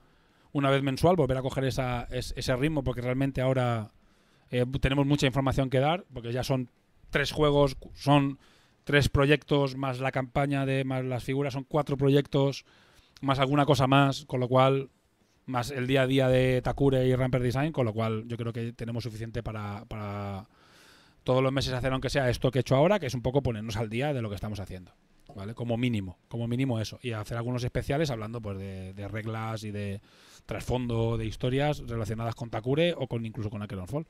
[0.52, 3.92] una vez mensual, volver a coger esa, es- ese ritmo, porque realmente ahora
[4.50, 6.68] eh, tenemos mucha información que dar, porque ya son
[7.10, 8.38] tres juegos, son
[8.84, 12.64] tres proyectos más la campaña de más las figuras son cuatro proyectos
[13.20, 14.90] más alguna cosa más con lo cual
[15.44, 18.52] más el día a día de Takure y Ramper Design con lo cual yo creo
[18.52, 20.46] que tenemos suficiente para, para
[21.24, 23.42] todos los meses hacer aunque sea esto que he hecho ahora que es un poco
[23.42, 24.92] ponernos al día de lo que estamos haciendo
[25.34, 29.70] vale como mínimo como mínimo eso y hacer algunos especiales hablando pues de, reglas y
[29.70, 30.00] de
[30.46, 34.06] trasfondo de historias relacionadas con Takure o con incluso con Akelon Fall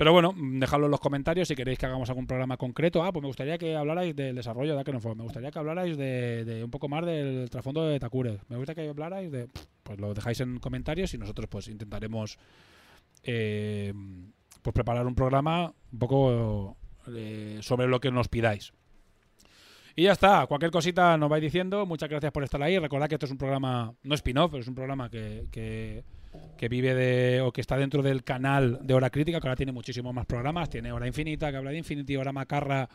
[0.00, 3.04] pero bueno, dejadlo en los comentarios si queréis que hagamos algún programa concreto.
[3.04, 5.14] Ah, pues me gustaría que hablarais del desarrollo de Akenofo.
[5.14, 8.38] Me gustaría que hablarais de, un poco más del trasfondo de Takure.
[8.48, 9.48] Me gustaría que hablarais de...
[9.82, 12.38] Pues lo dejáis en comentarios y nosotros pues intentaremos
[13.24, 13.92] eh,
[14.62, 16.78] pues preparar un programa un poco
[17.08, 18.72] eh, sobre lo que nos pidáis.
[20.00, 21.84] Y ya está, cualquier cosita nos vais diciendo.
[21.84, 22.78] Muchas gracias por estar ahí.
[22.78, 26.04] Recordad que esto es un programa, no spin-off, pero es un programa que, que,
[26.56, 29.72] que vive de o que está dentro del canal de Hora Crítica, que ahora tiene
[29.72, 30.70] muchísimos más programas.
[30.70, 32.88] Tiene Hora Infinita, que habla de Infinity, Hora Macarra,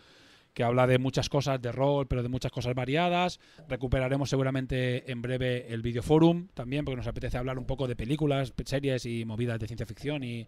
[0.51, 3.39] que habla de muchas cosas de rol, pero de muchas cosas variadas.
[3.69, 8.51] Recuperaremos seguramente en breve el videoforum también, porque nos apetece hablar un poco de películas,
[8.65, 10.47] series y movidas de ciencia ficción y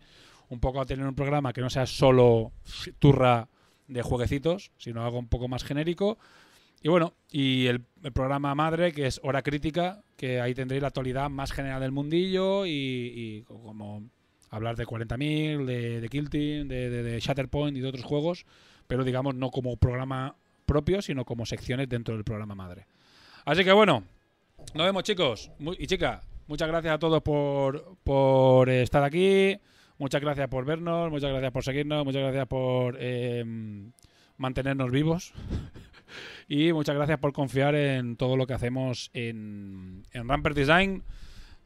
[0.50, 2.52] un poco tener un programa que no sea solo
[2.98, 3.48] turra
[3.88, 6.18] de jueguecitos, sino algo un poco más genérico.
[6.82, 7.82] Y bueno, y el,
[8.14, 12.66] programa madre, que es Hora Crítica, que ahí tendréis la actualidad más general del mundillo
[12.66, 14.04] y, como
[14.50, 18.46] hablar de 40.000, de, de Kill Team, de, Shatterpoint y de otros juegos,
[18.88, 20.36] pero digamos no como programa
[20.66, 22.86] propio, sino como secciones dentro del programa madre.
[23.46, 24.04] Así que bueno,
[24.74, 26.26] nos vemos chicos y chicas.
[26.48, 29.60] Muchas gracias a todos por, por estar aquí.
[29.98, 33.44] Muchas gracias por vernos, muchas gracias por seguirnos, muchas gracias por eh,
[34.38, 35.34] mantenernos vivos.
[36.48, 41.04] y muchas gracias por confiar en todo lo que hacemos en, en Ramper Design.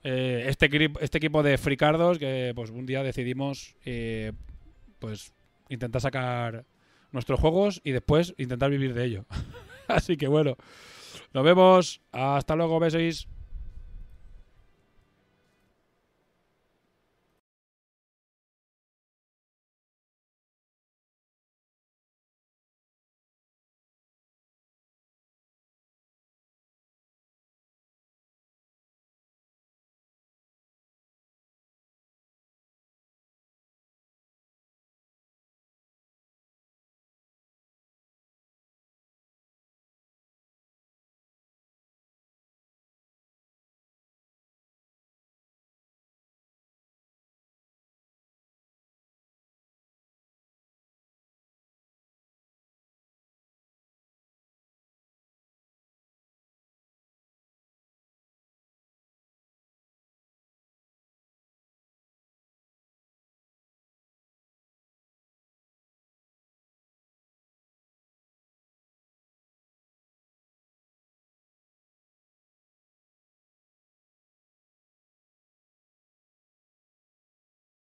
[0.03, 0.69] Eh, este,
[0.99, 4.31] este equipo de fricardos que pues un día decidimos eh,
[4.97, 5.33] pues
[5.69, 6.65] intentar sacar
[7.11, 9.25] nuestros juegos y después intentar vivir de ello.
[9.87, 10.57] Así que bueno,
[11.33, 12.01] nos vemos.
[12.11, 13.27] Hasta luego, besos.